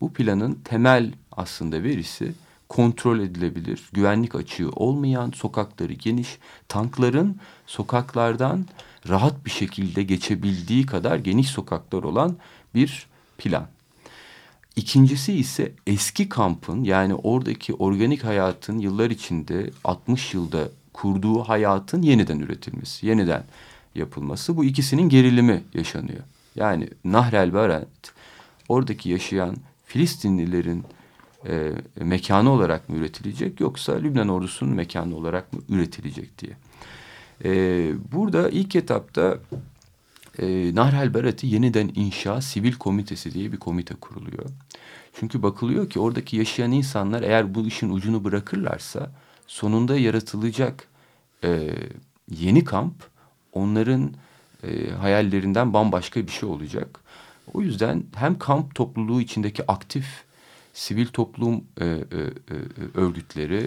[0.00, 2.32] Bu planın temel aslında verisi
[2.68, 8.66] kontrol edilebilir, güvenlik açığı olmayan, sokakları geniş, tankların sokaklardan
[9.08, 12.36] rahat bir şekilde geçebildiği kadar geniş sokaklar olan
[12.74, 13.06] bir
[13.38, 13.66] plan.
[14.76, 22.38] İkincisi ise eski kampın yani oradaki organik hayatın yıllar içinde 60 yılda kurduğu hayatın yeniden
[22.38, 23.44] üretilmesi, yeniden
[23.94, 24.56] yapılması.
[24.56, 26.22] Bu ikisinin gerilimi yaşanıyor.
[26.54, 27.88] Yani Nahrel Barat
[28.68, 30.84] oradaki yaşayan Filistinlilerin
[31.48, 36.56] e, mekanı olarak mı üretilecek yoksa Lübnan ordusunun mekanı olarak mı üretilecek diye.
[37.44, 39.38] E, burada ilk etapta
[40.38, 44.44] e, Nahrel Berat'ı yeniden inşa sivil komitesi diye bir komite kuruluyor.
[45.20, 49.10] Çünkü bakılıyor ki oradaki yaşayan insanlar eğer bu işin ucunu bırakırlarsa
[49.46, 50.88] sonunda yaratılacak
[51.44, 51.72] e,
[52.30, 52.94] yeni kamp
[53.52, 54.12] onların
[54.62, 57.00] e, hayallerinden bambaşka bir şey olacak.
[57.54, 60.24] O yüzden hem kamp topluluğu içindeki aktif
[60.76, 62.00] sivil toplum e, e, e,
[62.94, 63.66] örgütleri,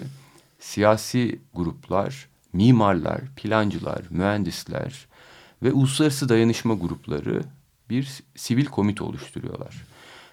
[0.58, 5.06] siyasi gruplar, mimarlar, plancılar, mühendisler
[5.62, 7.42] ve uluslararası dayanışma grupları
[7.90, 9.84] bir sivil komite oluşturuyorlar.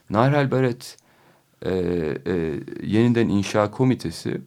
[0.09, 0.97] Nahrel Beret
[1.65, 4.41] e, e, yeniden inşa komitesi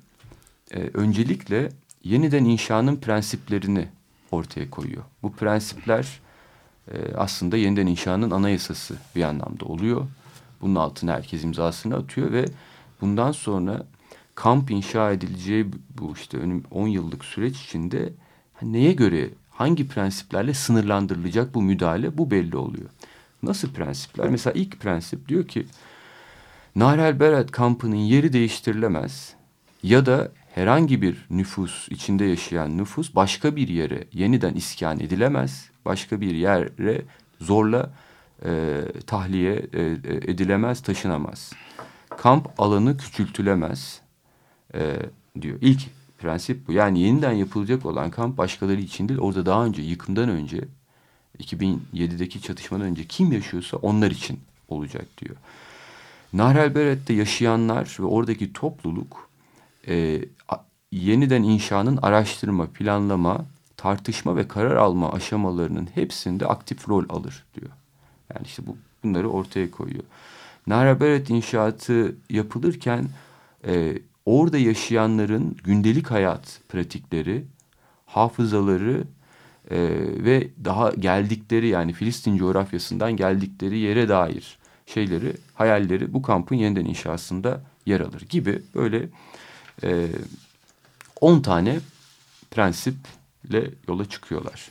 [0.74, 1.68] e, öncelikle
[2.04, 3.88] yeniden inşanın prensiplerini
[4.30, 5.02] ortaya koyuyor.
[5.22, 6.20] Bu prensipler
[6.92, 10.06] e, aslında yeniden inşanın anayasası bir anlamda oluyor.
[10.60, 12.44] Bunun altına herkes imzasını atıyor ve
[13.00, 13.86] bundan sonra
[14.34, 15.66] kamp inşa edileceği
[15.98, 18.12] bu işte önüm 10 yıllık süreç içinde
[18.62, 22.90] neye göre hangi prensiplerle sınırlandırılacak bu müdahale bu belli oluyor.
[23.42, 24.28] Nasıl prensipler?
[24.28, 25.66] Mesela ilk prensip diyor ki
[26.76, 29.34] Narel Berat kampının yeri değiştirilemez
[29.82, 35.70] ya da herhangi bir nüfus içinde yaşayan nüfus başka bir yere yeniden iskan edilemez.
[35.84, 37.02] Başka bir yere
[37.40, 37.90] zorla
[38.44, 41.52] e, tahliye e, e, edilemez, taşınamaz.
[42.08, 44.00] Kamp alanı küçültülemez
[44.74, 44.96] e,
[45.40, 45.58] diyor.
[45.60, 45.80] İlk
[46.18, 46.72] prensip bu.
[46.72, 49.20] Yani yeniden yapılacak olan kamp başkaları için değil.
[49.20, 50.64] Orada daha önce yıkımdan önce
[51.38, 55.36] 2007'deki çatışmadan önce kim yaşıyorsa onlar için olacak diyor.
[56.32, 59.30] Nahrel Beret'te yaşayanlar ve oradaki topluluk
[59.88, 60.24] e,
[60.92, 63.44] yeniden inşanın araştırma, planlama,
[63.76, 67.70] tartışma ve karar alma aşamalarının hepsinde aktif rol alır diyor.
[68.34, 70.04] Yani işte bu bunları ortaya koyuyor.
[70.66, 73.08] Nahrel Beret inşaatı yapılırken
[73.66, 77.44] e, orada yaşayanların gündelik hayat pratikleri,
[78.06, 79.04] hafızaları
[79.70, 79.78] e,
[80.24, 87.62] ve daha geldikleri yani Filistin coğrafyasından geldikleri yere dair şeyleri, hayalleri bu kampın yeniden inşasında
[87.86, 89.08] yer alır gibi böyle
[89.82, 90.06] e,
[91.20, 91.80] 10 tane
[92.50, 94.70] prensiple yola çıkıyorlar.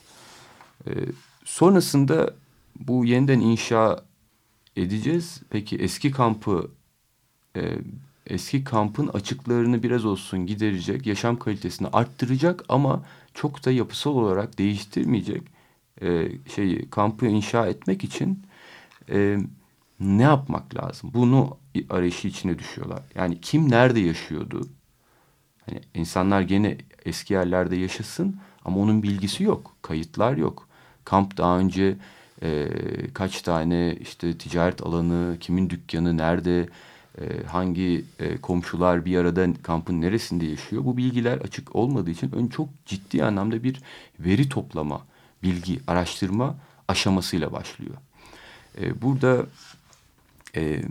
[0.87, 0.91] E,
[1.45, 2.33] sonrasında
[2.79, 4.03] bu yeniden inşa
[4.75, 5.41] edeceğiz.
[5.49, 6.71] Peki eski kampı
[7.55, 7.61] e,
[8.27, 15.43] eski kampın açıklarını biraz olsun giderecek, yaşam kalitesini arttıracak ama çok da yapısal olarak değiştirmeyecek
[16.01, 18.43] e, şeyi kampı inşa etmek için
[19.09, 19.37] e,
[19.99, 21.11] ne yapmak lazım?
[21.13, 21.57] Bunu
[21.89, 23.03] arayışı içine düşüyorlar.
[23.15, 24.67] Yani kim nerede yaşıyordu?
[25.65, 30.67] Hani insanlar gene eski yerlerde yaşasın ama onun bilgisi yok, kayıtlar yok.
[31.05, 31.97] Kamp daha önce
[32.43, 32.67] e,
[33.13, 36.69] kaç tane işte ticaret alanı, kimin dükkanı nerede,
[37.21, 42.47] e, hangi e, komşular bir arada kampın neresinde yaşıyor bu bilgiler açık olmadığı için ön
[42.47, 43.81] çok ciddi anlamda bir
[44.19, 45.05] veri toplama,
[45.43, 46.55] bilgi, araştırma
[46.87, 47.95] aşamasıyla başlıyor.
[48.81, 49.45] E, burada
[50.55, 50.81] e,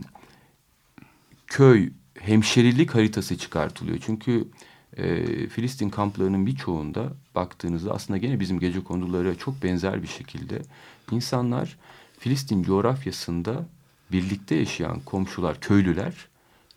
[1.46, 3.98] köy hemşerilik haritası çıkartılıyor.
[4.06, 4.48] Çünkü
[4.96, 10.62] e, Filistin kamplarının birçoğunda baktığınızda aslında gene bizim gece kondulara çok benzer bir şekilde
[11.12, 11.78] insanlar
[12.18, 13.66] Filistin coğrafyasında
[14.12, 16.14] birlikte yaşayan komşular, köylüler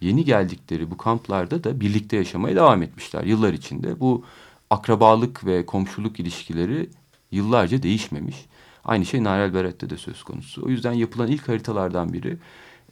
[0.01, 3.99] yeni geldikleri bu kamplarda da birlikte yaşamaya devam etmişler yıllar içinde.
[3.99, 4.25] Bu
[4.69, 6.89] akrabalık ve komşuluk ilişkileri
[7.31, 8.45] yıllarca değişmemiş.
[8.85, 10.65] Aynı şey Narel Beret'te de söz konusu.
[10.65, 12.37] O yüzden yapılan ilk haritalardan biri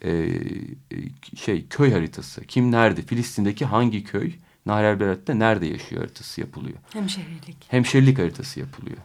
[0.06, 0.30] e,
[1.38, 2.46] şey köy haritası.
[2.46, 3.02] Kim nerede?
[3.02, 4.32] Filistin'deki hangi köy?
[4.66, 6.78] Narel Beret'te nerede yaşıyor haritası yapılıyor.
[6.94, 7.58] Hemşehrilik.
[7.68, 8.98] Hemşerilik haritası yapılıyor.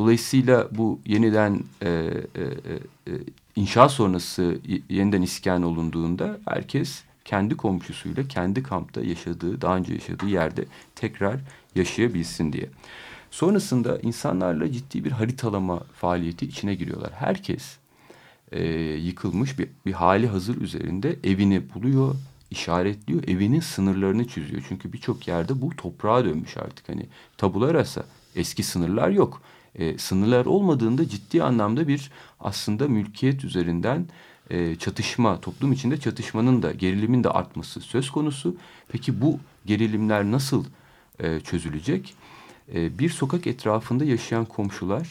[0.00, 1.88] Dolayısıyla bu yeniden e,
[3.56, 4.58] e, e, sonrası
[4.88, 11.40] yeniden iskan olunduğunda herkes kendi komşusuyla kendi kampta yaşadığı, daha önce yaşadığı yerde tekrar
[11.74, 12.68] yaşayabilsin diye.
[13.30, 17.12] Sonrasında insanlarla ciddi bir haritalama faaliyeti içine giriyorlar.
[17.12, 17.76] Herkes
[18.52, 22.14] e, yıkılmış bir, bir hali hazır üzerinde evini buluyor,
[22.50, 24.62] işaretliyor, evinin sınırlarını çiziyor.
[24.68, 26.88] Çünkü birçok yerde bu toprağa dönmüş artık.
[26.88, 28.04] Hani tabular arası
[28.36, 29.42] eski sınırlar yok
[29.74, 34.06] e, sınırlar olmadığında ciddi anlamda bir aslında mülkiyet üzerinden
[34.50, 38.56] e, çatışma, toplum içinde çatışmanın da gerilimin de artması söz konusu.
[38.88, 40.64] Peki bu gerilimler nasıl
[41.18, 42.14] e, çözülecek?
[42.74, 45.08] E, bir sokak etrafında yaşayan komşular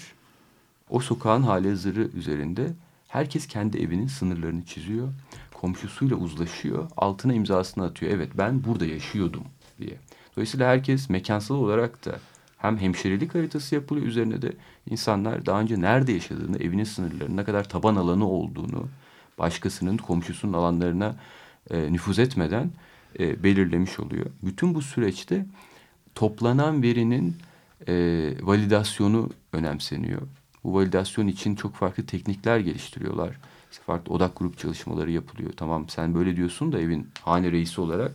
[0.90, 2.74] o sokağın hali hazırı üzerinde
[3.08, 5.08] herkes kendi evinin sınırlarını çiziyor.
[5.54, 8.12] Komşusuyla uzlaşıyor, altına imzasını atıyor.
[8.12, 9.44] Evet ben burada yaşıyordum
[9.80, 9.98] diye.
[10.36, 12.20] Dolayısıyla herkes mekansal olarak da
[12.60, 14.54] hem hemşirelik haritası yapılıyor üzerine de
[14.90, 18.88] insanlar daha önce nerede yaşadığını, evinin sınırlarının ne kadar taban alanı olduğunu,
[19.38, 21.16] başkasının komşusunun alanlarına
[21.72, 22.72] e, nüfuz etmeden
[23.20, 24.26] e, belirlemiş oluyor.
[24.44, 25.46] Bütün bu süreçte
[26.16, 27.36] toplanan verinin
[27.88, 27.94] e,
[28.42, 30.22] validasyonu önemseniyor.
[30.64, 33.38] Bu validasyon için çok farklı teknikler geliştiriyorlar.
[33.72, 35.52] İşte farklı odak grup çalışmaları yapılıyor.
[35.58, 38.12] Tamam sen böyle diyorsun da evin hane reisi olarak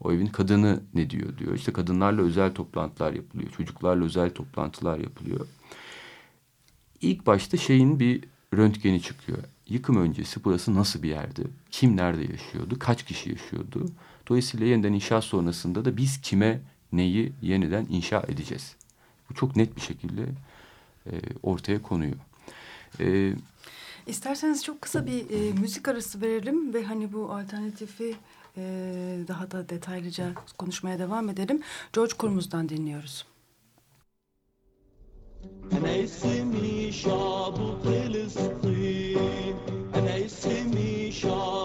[0.00, 1.54] o evin kadını ne diyor diyor.
[1.54, 3.50] İşte kadınlarla özel toplantılar yapılıyor.
[3.50, 5.46] Çocuklarla özel toplantılar yapılıyor.
[7.00, 8.24] İlk başta şeyin bir
[8.54, 9.38] röntgeni çıkıyor.
[9.68, 11.44] Yıkım öncesi burası nasıl bir yerdi?
[11.70, 12.78] Kim nerede yaşıyordu?
[12.78, 13.86] Kaç kişi yaşıyordu?
[14.28, 16.60] Dolayısıyla yeniden inşa sonrasında da biz kime
[16.92, 18.76] neyi yeniden inşa edeceğiz?
[19.30, 20.22] Bu çok net bir şekilde
[21.06, 22.16] e, ortaya konuyor.
[23.00, 23.34] E,
[24.06, 28.16] İsterseniz çok kısa bir e, müzik arası verelim ve hani bu alternatifi
[28.56, 31.62] ee, daha da detaylıca konuşmaya devam edelim.
[31.92, 33.24] George Kurmuz'dan dinliyoruz.
[35.72, 39.54] أنا اسمي شعب فلسطين
[39.94, 41.59] أنا اسمي شعب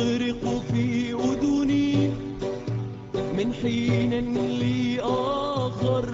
[0.00, 2.10] تطرق في أذني
[3.36, 4.12] من حين
[4.60, 6.04] لآخر.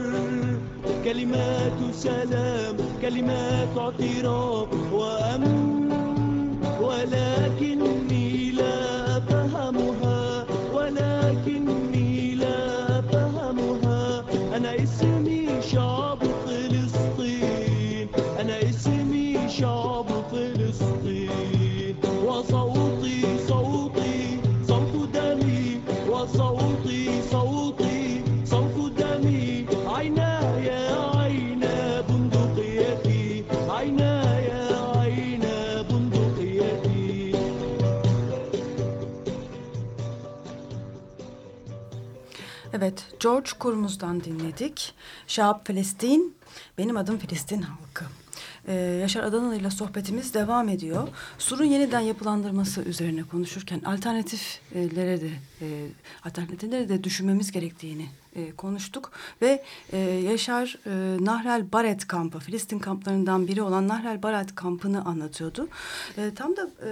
[1.04, 5.90] كلمات سلام كلمات اعتراف وأمن
[6.82, 7.65] ولكن
[43.20, 44.94] George Kurmuz'dan dinledik.
[45.26, 46.34] Şahap Filistin,
[46.78, 48.04] benim adım Filistin halkı.
[48.68, 51.08] Ee, Yaşar Adanalı ile sohbetimiz devam ediyor.
[51.38, 55.66] Sur'un yeniden yapılandırması üzerine konuşurken alternatiflere de e,
[56.24, 58.06] alternatifleri de düşünmemiz gerektiğini
[58.36, 59.12] e, konuştuk
[59.42, 65.68] ve e, Yaşar e, Nahrel Baret kampı, Filistin kamplarından biri olan Nahrel Baret kampını anlatıyordu.
[66.18, 66.88] E, tam da e,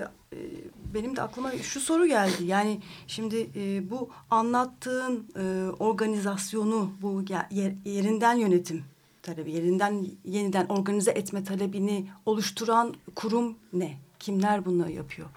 [0.95, 2.45] benim de aklıma şu soru geldi.
[2.45, 8.85] Yani şimdi e, bu anlattığın e, organizasyonu, bu yer, yerinden yönetim
[9.23, 13.99] talebi, yerinden yeniden organize etme talebini oluşturan kurum ne?
[14.19, 15.29] Kimler bunları yapıyor?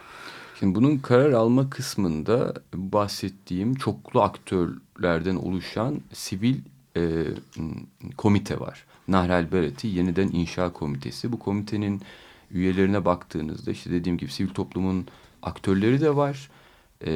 [0.59, 6.55] Şimdi bunun karar alma kısmında bahsettiğim çoklu aktörlerden oluşan sivil
[6.97, 7.25] e,
[8.17, 8.85] komite var.
[9.07, 11.31] Nahrel Beret'i yeniden inşa komitesi.
[11.31, 12.01] Bu komitenin
[12.51, 15.07] üyelerine baktığınızda işte dediğim gibi sivil toplumun
[15.43, 16.49] aktörleri de var.
[17.05, 17.11] E,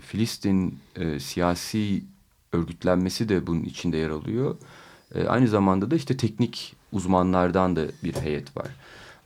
[0.00, 2.02] Filistin e, siyasi
[2.52, 4.56] örgütlenmesi de bunun içinde yer alıyor.
[5.14, 8.68] E, aynı zamanda da işte teknik uzmanlardan da bir heyet var.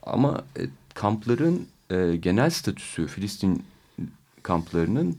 [0.02, 0.62] Ama e,
[0.94, 3.62] kampların e, genel statüsü Filistin
[4.42, 5.16] kamplarının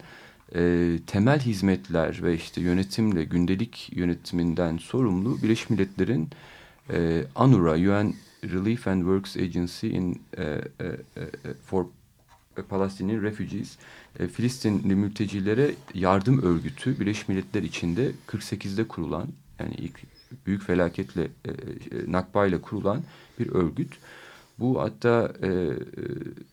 [0.55, 6.29] e, temel hizmetler ve işte yönetimle gündelik yönetiminden sorumlu Birleşmiş Milletler'in
[6.93, 10.85] e, UNRWA, UN Relief and Works Agency in e, e,
[11.17, 11.85] e, for
[12.69, 13.77] Palestinian Refugees,
[14.19, 19.27] e, Filistinli mültecilere yardım örgütü Birleşmiş Milletler içinde 48'de kurulan
[19.59, 19.99] yani ilk
[20.45, 21.53] büyük felaketle e, e,
[22.07, 23.01] Nakba ile kurulan
[23.39, 23.97] bir örgüt.
[24.59, 25.33] Bu hatta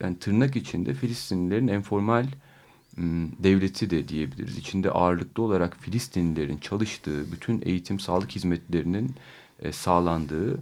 [0.00, 2.26] yani tırnak içinde Filistinlilerin enformal
[3.38, 4.58] devleti de diyebiliriz.
[4.58, 9.14] İçinde ağırlıklı olarak Filistinlilerin çalıştığı bütün eğitim, sağlık hizmetlerinin
[9.72, 10.58] sağlandığı,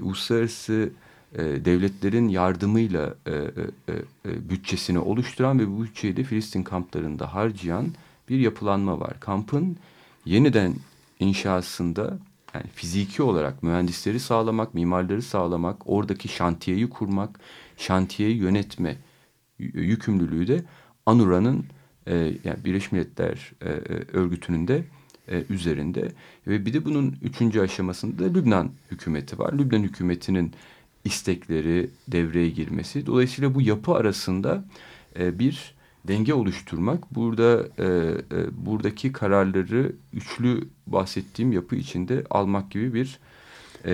[0.00, 0.90] uluslararası
[1.34, 7.86] e, devletlerin yardımıyla e, e, bütçesini oluşturan ve bu bütçeyi de Filistin kamplarında harcayan
[8.28, 9.20] bir yapılanma var.
[9.20, 9.76] Kampın
[10.24, 10.74] yeniden
[11.20, 12.18] inşasında
[12.54, 17.40] yani fiziki olarak mühendisleri sağlamak, mimarları sağlamak, oradaki şantiyeyi kurmak,
[17.76, 18.96] şantiyeyi yönetme
[19.58, 20.64] yükümlülüğü de
[21.06, 21.66] ANURA'nın
[22.44, 23.68] yani Birleşmiş Milletler e,
[24.12, 24.84] örgütünün de
[25.50, 26.12] üzerinde.
[26.46, 29.52] Ve bir de bunun üçüncü aşamasında Lübnan hükümeti var.
[29.52, 30.52] Lübnan hükümetinin
[31.06, 33.06] istekleri devreye girmesi.
[33.06, 34.64] Dolayısıyla bu yapı arasında
[35.18, 35.74] e, bir
[36.08, 37.14] denge oluşturmak.
[37.14, 43.18] Burada e, e, buradaki kararları üçlü bahsettiğim yapı içinde almak gibi bir
[43.84, 43.92] e,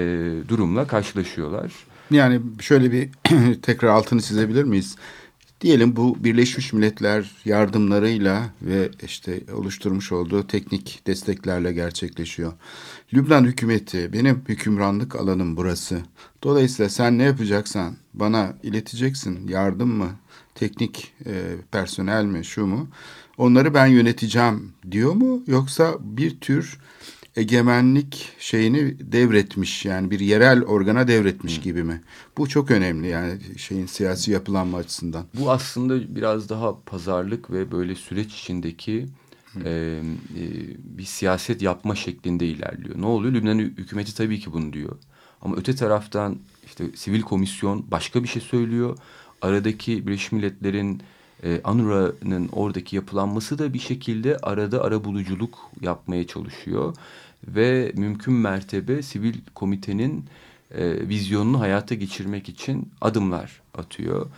[0.48, 1.72] durumla karşılaşıyorlar.
[2.10, 3.08] Yani şöyle bir
[3.62, 4.96] tekrar altını çizebilir miyiz?
[5.62, 12.52] Diyelim bu Birleşmiş Milletler yardımlarıyla ve işte oluşturmuş olduğu teknik desteklerle gerçekleşiyor.
[13.14, 16.02] Lübnan hükümeti benim hükümranlık alanım burası.
[16.42, 19.48] Dolayısıyla sen ne yapacaksan bana ileteceksin.
[19.48, 20.10] Yardım mı,
[20.54, 21.32] teknik e,
[21.70, 22.88] personel mi, şu mu?
[23.38, 25.42] Onları ben yöneteceğim diyor mu?
[25.46, 26.78] Yoksa bir tür
[27.36, 31.62] egemenlik şeyini devretmiş yani bir yerel organa devretmiş hmm.
[31.62, 32.00] gibi mi?
[32.38, 35.24] Bu çok önemli yani şeyin siyasi yapılanma açısından.
[35.34, 39.06] Bu aslında biraz daha pazarlık ve böyle süreç içindeki
[39.64, 40.44] e, e,
[40.78, 42.94] bir siyaset yapma şeklinde ilerliyor.
[43.00, 43.34] Ne oluyor?
[43.34, 44.96] Lübnan hükümeti tabii ki bunu diyor.
[45.42, 48.98] Ama öte taraftan işte sivil komisyon başka bir şey söylüyor.
[49.42, 51.02] Aradaki Birleşmiş Milletler'in
[51.42, 56.96] e, ANURA'nın oradaki yapılanması da bir şekilde arada ara buluculuk yapmaya çalışıyor.
[57.48, 60.24] Ve mümkün mertebe sivil komitenin
[60.74, 64.30] e, vizyonunu hayata geçirmek için adımlar atıyor.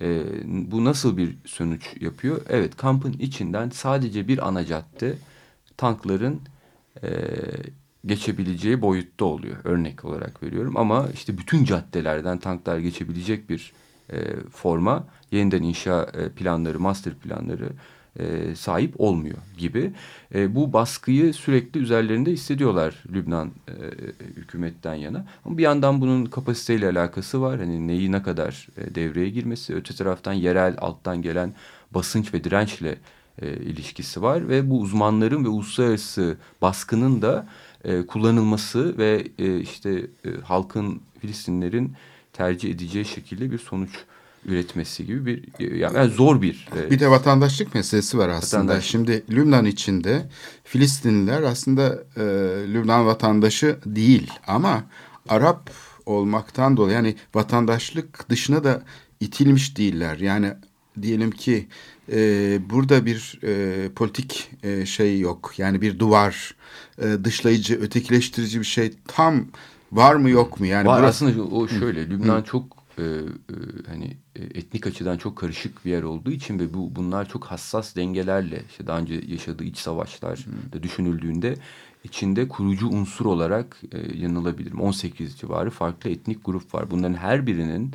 [0.00, 2.40] E, bu nasıl bir sonuç yapıyor?
[2.48, 5.14] Evet kampın içinden sadece bir ana cadde
[5.76, 6.40] tankların
[7.02, 7.08] e,
[8.06, 9.56] geçebileceği boyutta oluyor.
[9.64, 13.72] Örnek olarak veriyorum ama işte bütün caddelerden tanklar geçebilecek bir
[14.12, 14.16] e,
[14.52, 17.68] forma yeniden inşa e, planları, master planları
[18.18, 19.92] e, sahip olmuyor gibi.
[20.34, 23.72] E, bu baskıyı sürekli üzerlerinde hissediyorlar Lübnan e,
[24.36, 25.26] hükümetten yana.
[25.44, 27.58] Ama bir yandan bunun kapasiteyle alakası var.
[27.58, 31.54] Hani neyi ne kadar e, devreye girmesi, öte taraftan yerel alttan gelen
[31.90, 32.98] basınç ve dirençle
[33.42, 37.46] e, ilişkisi var ve bu uzmanların ve uluslararası baskının da
[37.84, 39.90] e, kullanılması ve e, işte
[40.24, 41.92] e, halkın Filistinlerin
[42.32, 44.04] tercih edeceği şekilde bir sonuç
[44.44, 46.68] üretmesi gibi bir yani zor bir.
[46.76, 48.62] E, bir de vatandaşlık meselesi var aslında.
[48.62, 48.84] Vatandaş.
[48.84, 50.28] Şimdi Lübnan içinde
[50.64, 52.22] Filistinliler aslında e,
[52.72, 54.84] Lübnan vatandaşı değil ama
[55.28, 55.70] Arap
[56.06, 58.82] olmaktan dolayı yani vatandaşlık dışına da
[59.20, 60.18] itilmiş değiller.
[60.18, 60.52] Yani
[61.02, 61.68] diyelim ki
[62.12, 65.54] e, burada bir e, politik e, şey yok.
[65.58, 66.54] Yani bir duvar,
[66.98, 69.44] e, dışlayıcı, ötekileştirici bir şey tam
[69.92, 70.66] var mı yok mu?
[70.66, 71.26] Yani var burası...
[71.26, 72.44] aslında o şöyle Lübnan Hı.
[72.44, 73.54] çok e, e,
[73.88, 77.96] hani e, etnik açıdan çok karışık bir yer olduğu için ve bu bunlar çok hassas
[77.96, 81.54] dengelerle işte daha önce yaşadığı iç savaşlar da düşünüldüğünde
[82.04, 84.80] içinde kurucu unsur olarak e, yanılabilirim.
[84.80, 86.90] 18 civarı farklı etnik grup var.
[86.90, 87.94] Bunların her birinin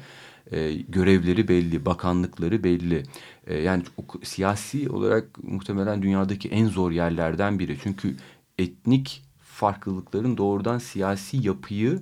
[0.52, 3.04] e, görevleri belli, bakanlıkları belli.
[3.48, 7.78] E, yani o, siyasi olarak muhtemelen dünyadaki en zor yerlerden biri.
[7.84, 8.16] Çünkü
[8.58, 12.00] etnik farklılıkların doğrudan siyasi yapıyı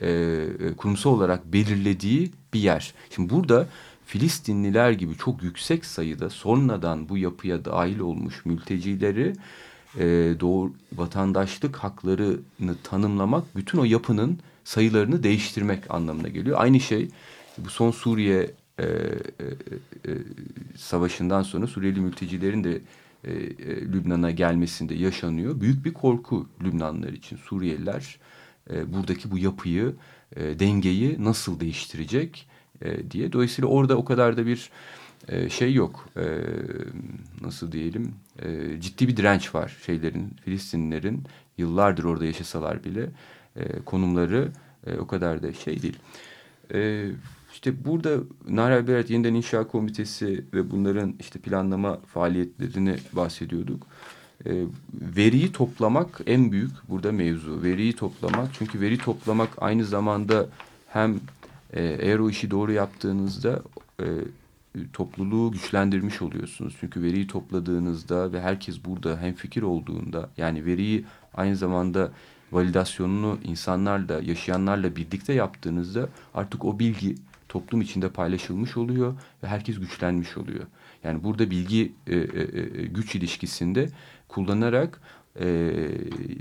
[0.00, 2.94] e, e, kurumsal olarak belirlediği bir yer.
[3.10, 3.66] Şimdi burada
[4.06, 9.32] Filistinliler gibi çok yüksek sayıda sonradan bu yapıya dahil olmuş mültecileri
[9.98, 10.04] e,
[10.40, 16.56] doğru vatandaşlık haklarını tanımlamak bütün o yapının sayılarını değiştirmek anlamına geliyor.
[16.60, 17.08] Aynı şey
[17.58, 20.12] bu son Suriye e, e, e,
[20.76, 22.80] savaşından sonra Suriyeli mültecilerin de
[23.24, 25.60] e, e, Lübnan'a gelmesinde yaşanıyor.
[25.60, 27.36] Büyük bir korku Lübnanlılar için.
[27.36, 28.18] Suriyeliler
[28.70, 29.94] buradaki bu yapıyı,
[30.36, 32.48] e, dengeyi nasıl değiştirecek
[32.82, 33.32] e, diye.
[33.32, 34.70] Dolayısıyla orada o kadar da bir
[35.28, 36.08] e, şey yok.
[36.16, 36.24] E,
[37.40, 38.14] nasıl diyelim?
[38.38, 41.24] E, ciddi bir direnç var şeylerin, Filistinlilerin
[41.58, 43.10] yıllardır orada yaşasalar bile
[43.56, 44.52] e, konumları
[44.86, 45.98] e, o kadar da şey değil.
[46.74, 47.10] E,
[47.52, 53.86] işte burada Naral Berat Yeniden İnşa Komitesi ve bunların işte planlama faaliyetlerini bahsediyorduk.
[54.46, 54.64] E,
[54.94, 57.62] veriyi toplamak en büyük burada mevzu.
[57.62, 60.46] Veriyi toplamak çünkü veri toplamak aynı zamanda
[60.88, 61.14] hem
[61.72, 63.62] e, eğer o işi doğru yaptığınızda
[64.00, 64.06] e,
[64.92, 66.76] topluluğu güçlendirmiş oluyorsunuz.
[66.80, 72.12] Çünkü veriyi topladığınızda ve herkes burada hem fikir olduğunda yani veriyi aynı zamanda
[72.52, 77.14] validasyonunu insanlarla, yaşayanlarla birlikte yaptığınızda artık o bilgi
[77.48, 80.64] toplum içinde paylaşılmış oluyor ve herkes güçlenmiş oluyor.
[81.04, 83.88] Yani burada bilgi e, e, e güç ilişkisinde
[84.28, 85.00] kullanarak
[85.40, 85.70] e,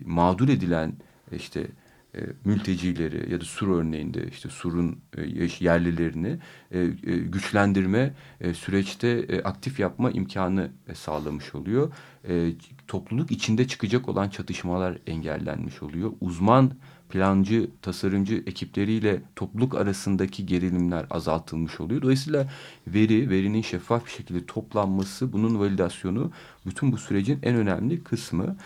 [0.06, 0.94] mağdur edilen
[1.32, 1.68] işte
[2.16, 5.22] e, mültecileri ya da Sur örneğinde işte Sur'un e,
[5.60, 6.40] yerlilerini
[6.72, 11.94] e, e, güçlendirme e, süreçte e, aktif yapma imkanı e, sağlamış oluyor.
[12.30, 12.54] E,
[12.88, 16.12] topluluk içinde çıkacak olan çatışmalar engellenmiş oluyor.
[16.22, 16.72] Uzman
[17.10, 22.02] plancı, tasarımcı ekipleriyle topluluk arasındaki gerilimler azaltılmış oluyor.
[22.02, 22.48] Dolayısıyla
[22.88, 26.32] veri, verinin şeffaf bir şekilde toplanması, bunun validasyonu
[26.66, 28.58] bütün bu sürecin en önemli kısmı.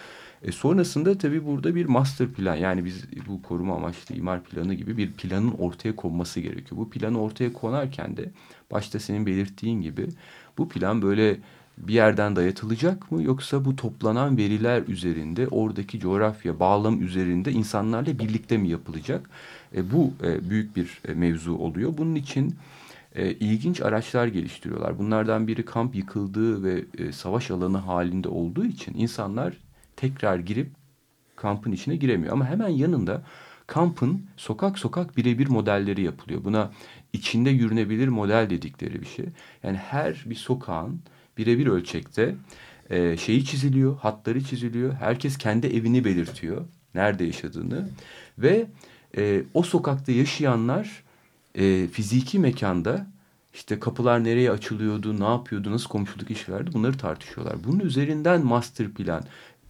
[0.41, 4.97] E sonrasında tabii burada bir master plan yani biz bu koruma amaçlı imar planı gibi
[4.97, 6.81] bir planın ortaya konması gerekiyor.
[6.81, 8.31] Bu planı ortaya konarken de
[8.71, 10.09] başta senin belirttiğin gibi
[10.57, 11.39] bu plan böyle
[11.79, 18.57] bir yerden dayatılacak mı yoksa bu toplanan veriler üzerinde oradaki coğrafya bağlam üzerinde insanlarla birlikte
[18.57, 19.29] mi yapılacak?
[19.75, 21.93] E, bu e, büyük bir e, mevzu oluyor.
[21.97, 22.55] Bunun için
[23.15, 24.99] e, ilginç araçlar geliştiriyorlar.
[24.99, 29.57] Bunlardan biri kamp yıkıldığı ve e, savaş alanı halinde olduğu için insanlar
[29.95, 30.71] tekrar girip
[31.35, 32.33] kampın içine giremiyor.
[32.33, 33.23] Ama hemen yanında
[33.67, 36.43] kampın sokak sokak birebir modelleri yapılıyor.
[36.43, 36.71] Buna
[37.13, 39.25] içinde yürünebilir model dedikleri bir şey.
[39.63, 41.01] Yani her bir sokağın
[41.39, 42.35] birebir ölçekte
[42.89, 44.93] e, şeyi çiziliyor, hatları çiziliyor.
[44.93, 46.65] Herkes kendi evini belirtiyor,
[46.95, 47.89] nerede yaşadığını
[48.37, 48.67] ve
[49.17, 51.03] e, o sokakta yaşayanlar
[51.55, 53.07] e, fiziki mekanda
[53.53, 57.55] işte kapılar nereye açılıyordu, ne yapıyordu, nasıl komşuluk ilişkilerdi bunları tartışıyorlar.
[57.63, 59.23] Bunun üzerinden master plan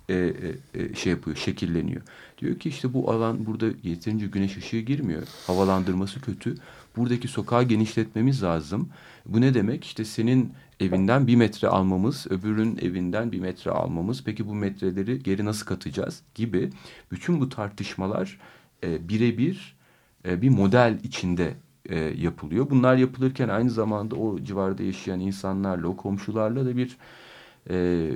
[0.10, 2.02] e, e, e, şey yapıyor, şekilleniyor.
[2.38, 5.24] Diyor ki işte bu alan burada yeterince güneş ışığı girmiyor.
[5.48, 6.56] Havalandırması kötü.
[6.96, 8.90] Buradaki sokağı genişletmemiz lazım.
[9.26, 9.86] Bu ne demek?
[9.86, 14.24] İşte senin evinden bir metre almamız, öbürünün evinden bir metre almamız.
[14.24, 16.70] Peki bu metreleri geri nasıl katacağız gibi
[17.12, 18.40] bütün bu tartışmalar
[18.84, 19.78] e, birebir
[20.26, 21.54] e, bir model içinde
[21.90, 22.70] e, yapılıyor.
[22.70, 26.98] Bunlar yapılırken aynı zamanda o civarda yaşayan insanlarla, o komşularla da bir
[27.70, 28.10] e,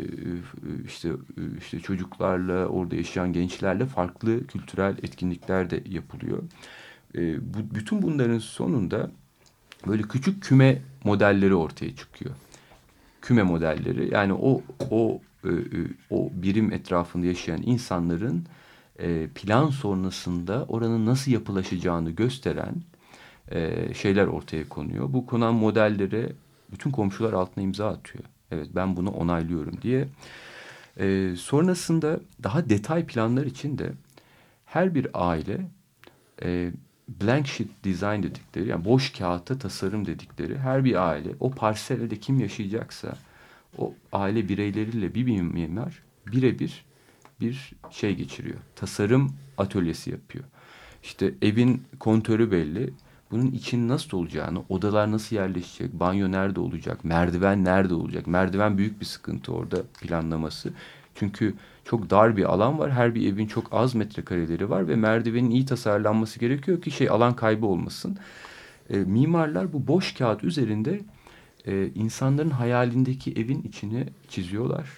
[0.86, 1.10] işte
[1.58, 6.44] işte çocuklarla, orada yaşayan gençlerle farklı kültürel etkinlikler de yapılıyor.
[7.16, 9.12] E, bu, bütün bunların sonunda
[9.88, 12.36] böyle küçük küme modelleri ortaya çıkıyor
[13.24, 14.62] küme modelleri yani o
[14.92, 18.46] o e, e, o birim etrafında yaşayan insanların
[19.00, 22.76] e, plan sonrasında oranın nasıl yapılaşacağını gösteren
[23.94, 25.14] şeyler ortaya konuyor.
[25.14, 26.32] Bu konan modellere
[26.72, 28.24] bütün komşular altına imza atıyor.
[28.52, 30.08] Evet ben bunu onaylıyorum diye.
[31.36, 33.92] sonrasında daha detay planlar için de
[34.66, 35.58] her bir aile
[37.08, 42.40] blank sheet design dedikleri yani boş kağıtta tasarım dedikleri her bir aile o parselde kim
[42.40, 43.18] yaşayacaksa
[43.78, 46.86] o aile bireyleriyle bir mimar birebir
[47.42, 48.58] bir şey geçiriyor.
[48.76, 50.46] Tasarım atölyesi yapıyor.
[51.04, 52.94] İşte evin kontörü belli.
[53.32, 58.28] Bunun için nasıl olacağını, odalar nasıl yerleşecek, banyo nerede olacak, merdiven nerede olacak.
[58.28, 60.74] Merdiven büyük bir sıkıntı orada planlaması.
[61.16, 61.54] Çünkü
[61.86, 62.92] çok dar bir alan var.
[62.92, 67.36] Her bir evin çok az metrekareleri var ve merdivenin iyi tasarlanması gerekiyor ki şey alan
[67.36, 68.18] kaybı olmasın.
[68.90, 71.02] e, mimarlar bu boş kağıt üzerinde
[71.68, 74.90] e, insanların hayalindeki evin içini çiziyorlar.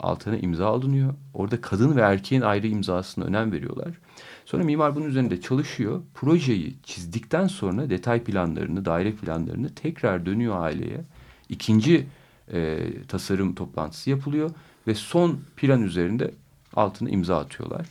[0.00, 1.14] Altına imza alınıyor.
[1.34, 3.98] Orada kadın ve erkeğin ayrı imzasına önem veriyorlar.
[4.44, 6.02] Sonra mimar bunun üzerinde çalışıyor.
[6.14, 11.00] Projeyi çizdikten sonra detay planlarını, daire planlarını tekrar dönüyor aileye.
[11.48, 12.06] İkinci
[12.52, 14.50] e, tasarım toplantısı yapılıyor
[14.88, 16.34] ve son plan üzerinde
[16.74, 17.86] altına imza atıyorlar.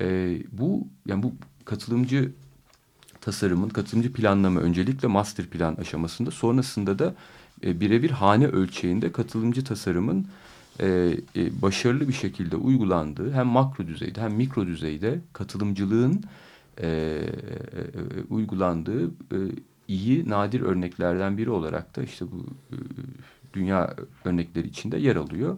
[0.00, 1.32] E, bu yani bu
[1.64, 2.32] katılımcı
[3.20, 7.14] tasarımın katılımcı planlama öncelikle master plan aşamasında sonrasında da
[7.64, 10.26] e, birebir hane ölçeğinde katılımcı tasarımın
[10.80, 10.86] e,
[11.36, 16.24] e, başarılı bir şekilde uygulandığı hem makro düzeyde hem mikro düzeyde katılımcılığın
[16.82, 17.22] e, e,
[18.30, 19.38] uygulandığı e,
[19.88, 22.76] iyi nadir örneklerden biri olarak da işte bu e,
[23.54, 23.94] dünya
[24.24, 25.56] örnekleri içinde yer alıyor.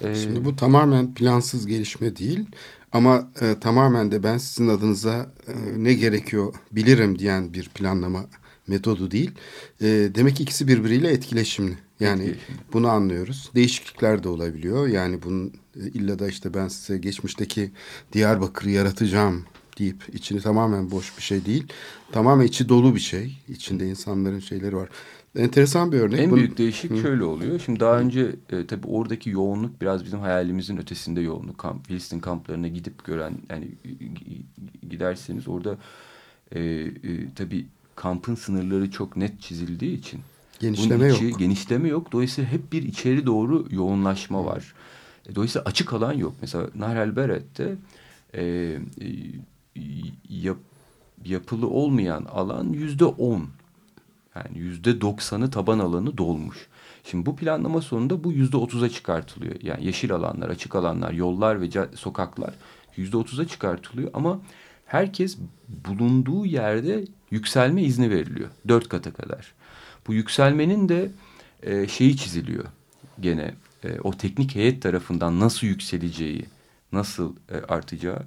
[0.00, 2.46] Şimdi bu tamamen plansız gelişme değil
[2.92, 8.26] ama e, tamamen de ben sizin adınıza e, ne gerekiyor bilirim diyen bir planlama
[8.66, 9.30] metodu değil.
[9.80, 11.78] E, demek ki ikisi birbiriyle etkileşimli.
[12.00, 12.58] Yani etkileşimli.
[12.72, 13.50] bunu anlıyoruz.
[13.54, 14.88] Değişiklikler de olabiliyor.
[14.88, 17.70] Yani bunun e, illa da işte ben size geçmişteki
[18.12, 19.44] Diyarbakır'ı yaratacağım
[19.78, 21.66] deyip içini tamamen boş bir şey değil.
[22.12, 23.38] Tamamen içi dolu bir şey.
[23.48, 24.88] İçinde insanların şeyleri var.
[25.36, 26.20] Enteresan bir örnek.
[26.20, 26.36] En Bunun...
[26.36, 26.96] büyük değişik Hı.
[26.96, 27.58] şöyle oluyor.
[27.58, 31.58] Şimdi daha önce e, tabii oradaki yoğunluk biraz bizim hayalimizin ötesinde yoğunluk.
[31.58, 33.68] Kamp, Filistin kamplarına gidip gören yani
[34.90, 35.78] giderseniz orada
[36.52, 36.90] e, e,
[37.36, 37.66] tabii
[37.96, 40.20] kampın sınırları çok net çizildiği için
[40.60, 41.38] genişleme içi, yok.
[41.38, 42.12] Genişleme yok.
[42.12, 44.74] Dolayısıyla hep bir içeri doğru yoğunlaşma var.
[45.28, 46.34] E, dolayısıyla açık alan yok.
[46.40, 47.76] Mesela Nahrel Beret'te
[48.34, 48.78] e, e,
[50.28, 50.58] yap,
[51.24, 53.48] yapılı olmayan alan yüzde on.
[54.34, 56.66] Yani yüzde doksanı taban alanı dolmuş.
[57.04, 59.54] Şimdi bu planlama sonunda bu yüzde otuza çıkartılıyor.
[59.62, 62.54] Yani yeşil alanlar, açık alanlar, yollar ve sokaklar
[62.96, 64.10] yüzde otuza çıkartılıyor.
[64.14, 64.40] Ama
[64.86, 68.48] herkes bulunduğu yerde yükselme izni veriliyor.
[68.68, 69.52] Dört kata kadar.
[70.06, 71.10] Bu yükselmenin de
[71.62, 72.64] e, şeyi çiziliyor
[73.20, 73.54] gene.
[73.84, 76.46] E, o teknik heyet tarafından nasıl yükseleceği,
[76.92, 78.22] nasıl e, artacağı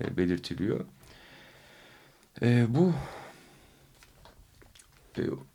[0.00, 0.80] e, belirtiliyor.
[2.42, 2.92] E, bu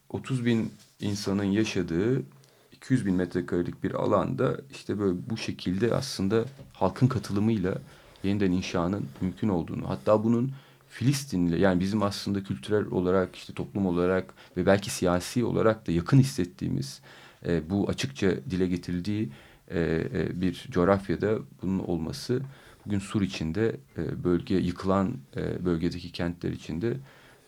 [0.09, 2.23] 30 bin insanın yaşadığı
[2.71, 7.77] 200 bin metrekarelik bir alanda işte böyle bu şekilde aslında halkın katılımıyla
[8.23, 10.51] yeniden inşanın mümkün olduğunu hatta bunun
[10.89, 16.19] Filistin'le yani bizim aslında kültürel olarak işte toplum olarak ve belki siyasi olarak da yakın
[16.19, 17.01] hissettiğimiz
[17.45, 19.29] e, bu açıkça dile getirildiği
[19.67, 19.79] e,
[20.13, 22.41] e, bir coğrafyada bunun olması
[22.85, 26.97] bugün Sur içinde e, bölge yıkılan e, bölgedeki kentler içinde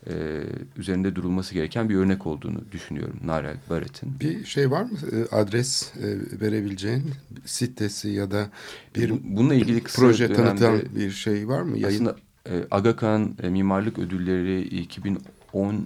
[0.07, 0.43] e,
[0.77, 4.19] üzerinde durulması gereken bir örnek olduğunu düşünüyorum Narel Barrett'in.
[4.19, 7.03] Bir şey var mı e, adres e, verebileceğin
[7.45, 8.49] sitesi ya da
[8.95, 11.77] bir bununla ilgili kısa proje tanıtan bir şey var mı?
[11.77, 12.05] Yayın...
[12.05, 12.15] Aslında
[12.49, 15.85] e, Aga Khan e, Mimarlık Ödülleri 2010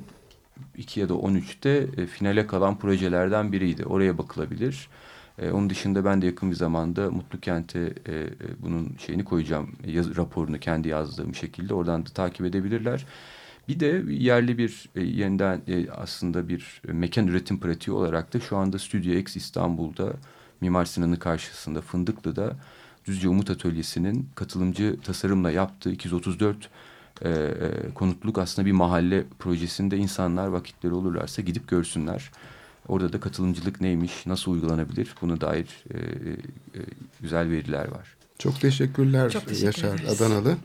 [0.78, 3.86] 2 ya da 13'te e, finale kalan projelerden biriydi.
[3.86, 4.90] Oraya bakılabilir.
[5.40, 8.28] E, onun dışında ben de yakın bir zamanda Mutlu Kent'e e, e,
[8.60, 9.72] bunun şeyini koyacağım.
[9.86, 13.06] Yaz, raporunu kendi yazdığım şekilde oradan da takip edebilirler.
[13.68, 18.58] Bir de yerli bir e, yeniden e, aslında bir mekan üretim pratiği olarak da şu
[18.58, 20.14] anda Studio X İstanbul'da
[20.62, 22.56] Mimar Sinan'ın karşısında Fındıklı'da
[23.06, 26.70] Düzce Umut Atölyesi'nin katılımcı tasarımla yaptığı 234
[27.22, 27.54] e, e,
[27.96, 32.32] konutluk aslında bir mahalle projesinde insanlar vakitleri olurlarsa gidip görsünler.
[32.88, 36.82] Orada da katılımcılık neymiş, nasıl uygulanabilir buna dair e, e,
[37.22, 38.16] güzel veriler var.
[38.40, 40.22] Çok teşekkürler Çok teşekkür Yaşar ederiz.
[40.22, 40.58] Adanalı.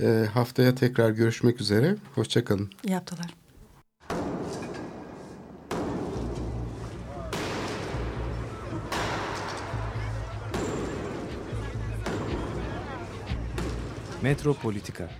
[0.00, 1.96] E, haftaya tekrar görüşmek üzere.
[2.14, 2.70] Hoşçakalın.
[2.84, 3.26] İyi haftalar.
[14.22, 15.10] Metropolitika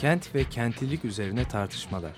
[0.00, 2.12] Kent ve kentlilik üzerine tartışmalar.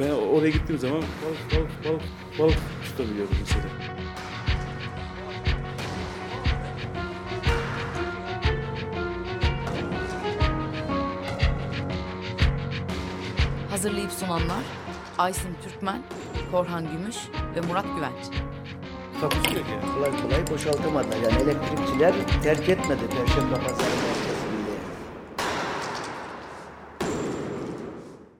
[0.00, 2.02] Ben oraya gittiğim zaman balık balık balık
[2.38, 3.99] balık tutabiliyorum mesela.
[13.80, 14.64] Hazırlayıp sunanlar
[15.18, 16.02] Aysin Türkmen,
[16.52, 17.16] Korhan Gümüş
[17.56, 18.50] ve Murat Güvenç
[19.22, 19.94] yok yani.
[19.94, 21.16] Kolay kolay boşaltamadılar.
[21.16, 24.29] Yani elektrikçiler terk etmedi Perşembe Pazarı'nı.